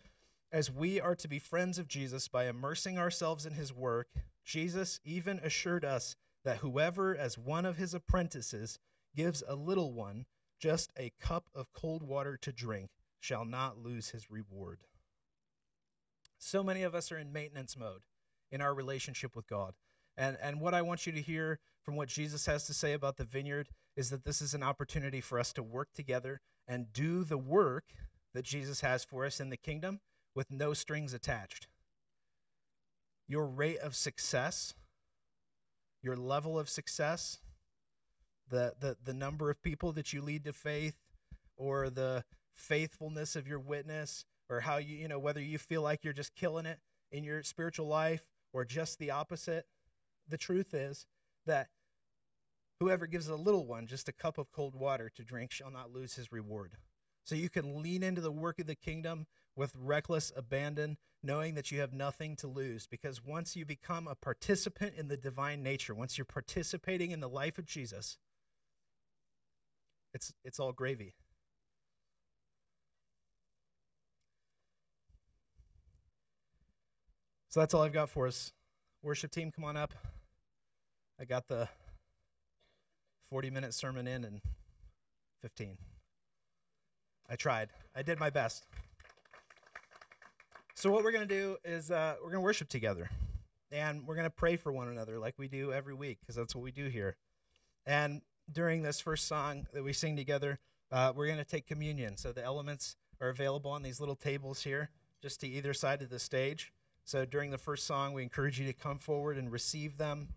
As 0.53 0.71
we 0.71 1.01
are 1.01 1.17
to 1.17 1.27
be 1.27 1.41
friends 1.41 1.79
of 1.79 1.89
Jesus 1.89 2.29
by 2.29 2.47
immersing 2.47 2.97
ourselves 2.97 3.45
in 3.45 3.55
his 3.55 3.73
work, 3.73 4.09
Jesus 4.45 5.01
even 5.05 5.41
assured 5.41 5.85
us 5.85 6.15
that 6.45 6.59
whoever, 6.59 7.17
as 7.17 7.37
one 7.37 7.67
of 7.67 7.77
his 7.77 7.93
apprentices, 7.93 8.79
gives 9.17 9.43
a 9.49 9.57
little 9.57 9.93
one 9.93 10.27
just 10.61 10.93
a 10.97 11.13
cup 11.21 11.49
of 11.55 11.73
cold 11.73 12.05
water 12.05 12.37
to 12.37 12.53
drink 12.53 12.91
shall 13.19 13.45
not 13.45 13.79
lose 13.79 14.11
his 14.11 14.31
reward. 14.31 14.81
So 16.39 16.63
many 16.63 16.83
of 16.83 16.95
us 16.95 17.11
are 17.11 17.19
in 17.19 17.33
maintenance 17.33 17.77
mode 17.77 18.03
in 18.55 18.61
our 18.61 18.73
relationship 18.73 19.35
with 19.35 19.49
God. 19.49 19.75
And, 20.17 20.39
and 20.41 20.61
what 20.61 20.75
I 20.75 20.81
want 20.81 21.07
you 21.07 21.13
to 21.13 21.21
hear 21.21 21.59
from 21.83 21.97
what 21.97 22.09
Jesus 22.09 22.47
has 22.47 22.65
to 22.69 22.73
say 22.73 22.93
about 22.93 23.17
the 23.17 23.25
vineyard 23.25 23.69
is 23.97 24.11
that 24.11 24.25
this 24.25 24.41
is 24.41 24.55
an 24.55 24.63
opportunity 24.63 25.21
for 25.21 25.41
us 25.41 25.53
to 25.55 25.63
work 25.63 25.89
together 25.93 26.41
and 26.69 26.93
do 26.93 27.25
the 27.25 27.37
work 27.37 27.87
that 28.33 28.45
Jesus 28.45 28.81
has 28.81 29.03
for 29.03 29.25
us 29.25 29.41
in 29.41 29.51
the 29.51 29.57
kingdom 29.57 29.99
with 30.37 30.53
no 30.53 30.73
strings 30.73 31.13
attached. 31.13 31.67
Your 33.27 33.45
rate 33.45 33.79
of 33.79 33.97
success, 33.97 34.75
your 36.01 36.17
level 36.17 36.57
of 36.57 36.69
success, 36.69 37.41
the, 38.49 38.75
the, 38.79 38.97
the 39.03 39.15
number 39.15 39.51
of 39.51 39.63
people 39.63 39.91
that 39.93 40.13
you 40.13 40.23
lead 40.23 40.45
to 40.45 40.53
faith, 40.53 40.97
or 41.57 41.91
the 41.91 42.25
faithfulness 42.53 43.35
of 43.35 43.49
your 43.49 43.59
witness, 43.59 44.25
or 44.49 44.61
how 44.61 44.77
you, 44.77 44.97
you 44.97 45.09
know, 45.09 45.19
whether 45.19 45.41
you 45.41 45.59
feel 45.59 45.83
like 45.83 46.05
you're 46.05 46.13
just 46.13 46.37
killing 46.37 46.67
it 46.67 46.79
in 47.11 47.25
your 47.25 47.43
spiritual 47.43 47.87
life 47.87 48.27
or 48.55 48.65
just 48.65 48.99
the 48.99 49.11
opposite. 49.11 49.67
The 50.27 50.39
truth 50.39 50.73
is 50.73 51.05
that 51.45 51.69
whoever 52.81 53.07
gives 53.07 53.29
a 53.29 53.37
little 53.37 53.67
one 53.67 53.87
just 53.87 54.09
a 54.09 54.13
cup 54.13 54.39
of 54.39 54.51
cold 54.51 54.75
water 54.75 55.11
to 55.17 55.23
drink 55.23 55.51
shall 55.51 55.71
not 55.71 55.93
lose 55.93 56.15
his 56.15 56.33
reward. 56.33 56.79
So 57.25 57.35
you 57.35 57.51
can 57.51 57.83
lean 57.83 58.03
into 58.03 58.21
the 58.21 58.33
work 58.33 58.59
of 58.59 58.67
the 58.67 58.75
kingdom 58.75 59.27
with 59.57 59.73
reckless 59.79 60.33
abandon, 60.37 60.99
knowing 61.23 61.55
that 61.55 61.71
you 61.71 61.81
have 61.81 61.93
nothing 61.93 62.37
to 62.37 62.47
lose. 62.47 62.87
Because 62.87 63.25
once 63.25 63.57
you 63.57 63.65
become 63.65 64.07
a 64.07 64.15
participant 64.15 64.95
in 64.97 65.09
the 65.09 65.17
divine 65.17 65.63
nature, 65.63 65.95
once 65.95 66.17
you're 66.17 66.25
participating 66.25 67.11
in 67.11 67.21
the 67.21 67.29
life 67.29 67.59
of 67.59 67.67
Jesus, 67.67 68.19
it's, 70.13 70.33
it's 70.45 70.61
all 70.61 70.73
gravy. 70.73 71.15
So 77.55 77.61
that's 77.61 77.73
all 77.73 77.83
I've 77.83 77.93
got 77.93 78.11
for 78.11 78.27
us. 78.27 78.53
Worship 79.01 79.31
team, 79.31 79.53
come 79.53 79.63
on 79.63 79.77
up. 79.77 79.95
I 81.21 81.25
got 81.25 81.47
the 81.47 81.69
40 83.31 83.51
minute 83.51 83.73
sermon 83.73 84.09
in 84.09 84.25
in 84.25 84.41
15. 85.41 85.79
I 87.31 87.37
tried. 87.37 87.69
I 87.95 88.03
did 88.03 88.19
my 88.19 88.29
best. 88.29 88.67
So, 90.75 90.91
what 90.91 91.05
we're 91.05 91.13
going 91.13 91.29
to 91.29 91.33
do 91.33 91.57
is 91.65 91.93
uh, 91.93 92.17
we're 92.19 92.33
going 92.33 92.43
to 92.43 92.45
worship 92.45 92.69
together. 92.69 93.09
And 93.71 94.05
we're 94.05 94.17
going 94.17 94.27
to 94.27 94.31
pray 94.31 94.57
for 94.57 94.73
one 94.73 94.89
another 94.89 95.21
like 95.21 95.35
we 95.39 95.47
do 95.47 95.73
every 95.73 95.95
week, 95.95 96.19
because 96.23 96.35
that's 96.35 96.57
what 96.57 96.65
we 96.65 96.73
do 96.73 96.89
here. 96.89 97.15
And 97.87 98.23
during 98.51 98.83
this 98.83 98.99
first 98.99 99.29
song 99.29 99.69
that 99.73 99.85
we 99.85 99.93
sing 99.93 100.17
together, 100.17 100.59
uh, 100.91 101.13
we're 101.15 101.27
going 101.27 101.39
to 101.39 101.45
take 101.45 101.69
communion. 101.69 102.17
So, 102.17 102.33
the 102.33 102.43
elements 102.43 102.97
are 103.21 103.29
available 103.29 103.71
on 103.71 103.85
these 103.85 104.01
little 104.01 104.17
tables 104.17 104.65
here, 104.65 104.91
just 105.23 105.39
to 105.43 105.47
either 105.47 105.73
side 105.73 106.03
of 106.03 106.11
the 106.11 106.19
stage. 106.19 106.73
So, 107.07 107.27
during 107.27 107.51
the 107.51 107.59
first 107.59 107.87
song, 107.87 108.15
we 108.15 108.23
encourage 108.23 108.59
you 108.59 108.67
to 108.67 108.73
come 108.73 108.99
forward 108.99 109.37
and 109.37 109.53
receive 109.53 109.99
them. 109.99 110.29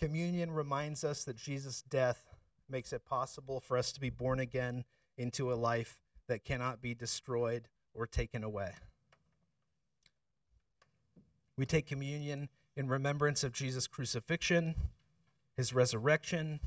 Communion 0.00 0.50
reminds 0.50 1.04
us 1.04 1.22
that 1.24 1.36
Jesus' 1.36 1.82
death 1.82 2.34
makes 2.68 2.92
it 2.92 3.04
possible 3.04 3.60
for 3.60 3.76
us 3.76 3.92
to 3.92 4.00
be 4.00 4.10
born 4.10 4.40
again 4.40 4.84
into 5.16 5.52
a 5.52 5.54
life 5.54 6.00
that 6.26 6.44
cannot 6.44 6.82
be 6.82 6.94
destroyed 6.94 7.68
or 7.94 8.08
taken 8.08 8.42
away. 8.42 8.72
We 11.56 11.64
take 11.64 11.86
communion 11.86 12.48
in 12.76 12.88
remembrance 12.88 13.44
of 13.44 13.52
Jesus' 13.52 13.86
crucifixion, 13.86 14.74
his 15.56 15.72
resurrection, 15.72 16.58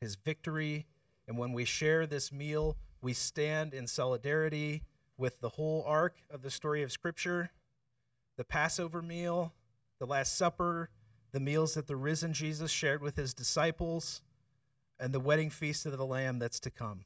his 0.00 0.16
victory, 0.16 0.86
and 1.28 1.36
when 1.36 1.52
we 1.52 1.66
share 1.66 2.06
this 2.06 2.32
meal, 2.32 2.78
we 3.02 3.12
stand 3.12 3.74
in 3.74 3.86
solidarity 3.86 4.84
with 5.18 5.40
the 5.42 5.50
whole 5.50 5.84
arc 5.86 6.16
of 6.30 6.40
the 6.40 6.50
story 6.50 6.82
of 6.82 6.90
Scripture 6.90 7.50
the 8.40 8.44
Passover 8.44 9.02
meal, 9.02 9.52
the 9.98 10.06
Last 10.06 10.34
Supper, 10.34 10.88
the 11.30 11.40
meals 11.40 11.74
that 11.74 11.86
the 11.86 11.94
risen 11.94 12.32
Jesus 12.32 12.70
shared 12.70 13.02
with 13.02 13.14
his 13.14 13.34
disciples, 13.34 14.22
and 14.98 15.12
the 15.12 15.20
wedding 15.20 15.50
feast 15.50 15.84
of 15.84 15.98
the 15.98 16.06
Lamb 16.06 16.38
that's 16.38 16.58
to 16.60 16.70
come. 16.70 17.04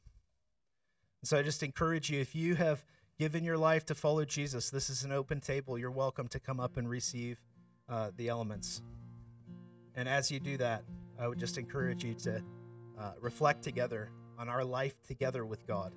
And 1.21 1.27
so 1.27 1.37
I 1.37 1.43
just 1.43 1.61
encourage 1.61 2.09
you 2.09 2.21
if 2.21 2.35
you 2.35 2.55
have 2.55 2.85
given 3.19 3.43
your 3.43 3.57
life 3.57 3.85
to 3.87 3.95
follow 3.95 4.23
Jesus, 4.23 4.69
this 4.69 4.89
is 4.89 5.03
an 5.03 5.11
open 5.11 5.41
table. 5.41 5.77
You're 5.77 5.91
welcome 5.91 6.29
to 6.29 6.39
come 6.39 6.61
up 6.61 6.77
and 6.77 6.89
receive 6.89 7.37
uh, 7.89 8.11
the 8.15 8.29
elements. 8.29 8.81
And 9.93 10.07
as 10.07 10.31
you 10.31 10.39
do 10.39 10.55
that, 10.55 10.85
I 11.19 11.27
would 11.27 11.37
just 11.37 11.57
encourage 11.57 12.05
you 12.05 12.13
to 12.13 12.41
uh, 12.97 13.11
reflect 13.19 13.61
together 13.61 14.09
on 14.39 14.47
our 14.47 14.63
life 14.63 14.95
together 15.03 15.45
with 15.45 15.67
God 15.67 15.91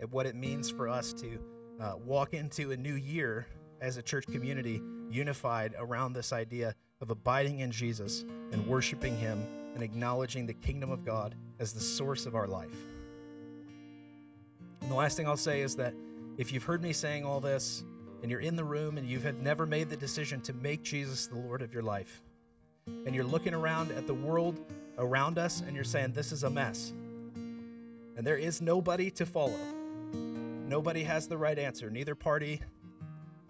and 0.00 0.10
what 0.10 0.26
it 0.26 0.34
means 0.34 0.68
for 0.68 0.88
us 0.88 1.12
to 1.12 1.38
uh, 1.80 1.92
walk 2.04 2.34
into 2.34 2.72
a 2.72 2.76
new 2.76 2.94
year 2.94 3.46
as 3.80 3.96
a 3.96 4.02
church 4.02 4.26
community 4.26 4.80
unified 5.10 5.74
around 5.78 6.12
this 6.12 6.32
idea 6.32 6.74
of 7.00 7.10
abiding 7.10 7.60
in 7.60 7.70
Jesus 7.70 8.24
and 8.52 8.66
worshiping 8.66 9.16
Him 9.16 9.44
and 9.74 9.82
acknowledging 9.82 10.46
the 10.46 10.54
kingdom 10.54 10.90
of 10.90 11.04
God 11.04 11.34
as 11.58 11.72
the 11.72 11.80
source 11.80 12.26
of 12.26 12.34
our 12.34 12.46
life. 12.46 12.76
And 14.80 14.90
the 14.90 14.94
last 14.94 15.16
thing 15.16 15.26
I'll 15.26 15.36
say 15.36 15.60
is 15.60 15.76
that 15.76 15.94
if 16.38 16.52
you've 16.52 16.62
heard 16.62 16.82
me 16.82 16.92
saying 16.92 17.24
all 17.24 17.40
this 17.40 17.84
and 18.22 18.30
you're 18.30 18.40
in 18.40 18.56
the 18.56 18.64
room 18.64 18.98
and 18.98 19.06
you 19.06 19.18
have 19.20 19.36
never 19.38 19.66
made 19.66 19.90
the 19.90 19.96
decision 19.96 20.40
to 20.42 20.52
make 20.52 20.82
Jesus 20.82 21.26
the 21.26 21.36
Lord 21.36 21.62
of 21.62 21.72
your 21.72 21.82
life, 21.82 22.22
and 22.86 23.14
you're 23.14 23.24
looking 23.24 23.54
around 23.54 23.90
at 23.92 24.06
the 24.06 24.14
world 24.14 24.60
around 24.98 25.38
us 25.38 25.60
and 25.60 25.74
you're 25.74 25.84
saying, 25.84 26.12
This 26.12 26.32
is 26.32 26.44
a 26.44 26.50
mess, 26.50 26.92
and 28.16 28.26
there 28.26 28.36
is 28.36 28.62
nobody 28.62 29.10
to 29.12 29.26
follow, 29.26 29.58
nobody 30.12 31.02
has 31.02 31.26
the 31.26 31.36
right 31.36 31.58
answer, 31.58 31.90
neither 31.90 32.14
party, 32.14 32.60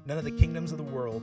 none 0.07 0.19
of 0.19 0.25
the 0.25 0.31
kingdoms 0.31 0.73
of 0.73 0.79
the 0.79 0.85
world. 0.85 1.23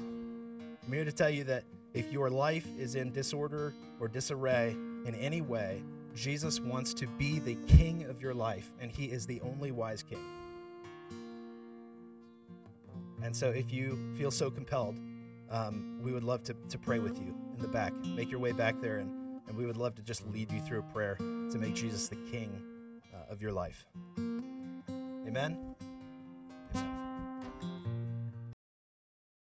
I'm 0.86 0.91
here 0.91 1.06
to 1.06 1.12
tell 1.12 1.30
you 1.30 1.46
that 1.46 1.63
if 1.93 2.12
your 2.12 2.30
life 2.30 2.67
is 2.78 2.96
in 2.96 3.12
disorder 3.12 3.74
or 4.00 4.08
disarray 4.08 4.72
in 5.06 5.15
any 5.15 5.41
way, 5.41 5.82
Jesus 6.15 6.60
wants 6.60 6.93
to 6.96 7.08
be 7.08 7.39
the 7.39 7.56
king 7.67 8.04
of 8.04 8.22
your 8.22 8.34
life, 8.34 8.72
and 8.80 8.91
he 8.91 9.06
is 9.06 9.26
the 9.26 9.41
only 9.41 9.72
wise 9.72 10.04
king. 10.04 10.24
And 13.24 13.36
so, 13.36 13.50
if 13.50 13.72
you 13.72 13.98
feel 14.17 14.32
so 14.32 14.52
compelled, 14.52 15.00
um, 15.50 16.00
we 16.04 16.12
would 16.12 16.24
love 16.24 16.43
to, 16.43 16.56
to 16.69 16.78
pray 16.78 17.00
with 17.00 17.17
you 17.17 17.34
in 17.56 17.62
the 17.62 17.67
back. 17.67 17.93
Make 18.15 18.30
your 18.30 18.39
way 18.39 18.52
back 18.52 18.82
there, 18.82 18.98
and, 18.98 19.39
and 19.48 19.58
we 19.58 19.65
would 19.65 19.78
love 19.78 19.96
to 19.96 20.02
just 20.02 20.28
lead 20.28 20.52
you 20.52 20.60
through 20.60 20.80
a 20.80 20.93
prayer 20.93 21.15
to 21.15 21.58
make 21.58 21.74
Jesus 21.74 22.10
the 22.10 22.17
king 22.32 22.62
uh, 23.13 23.32
of 23.32 23.41
your 23.41 23.54
life. 23.54 23.86
Amen. 24.17 25.58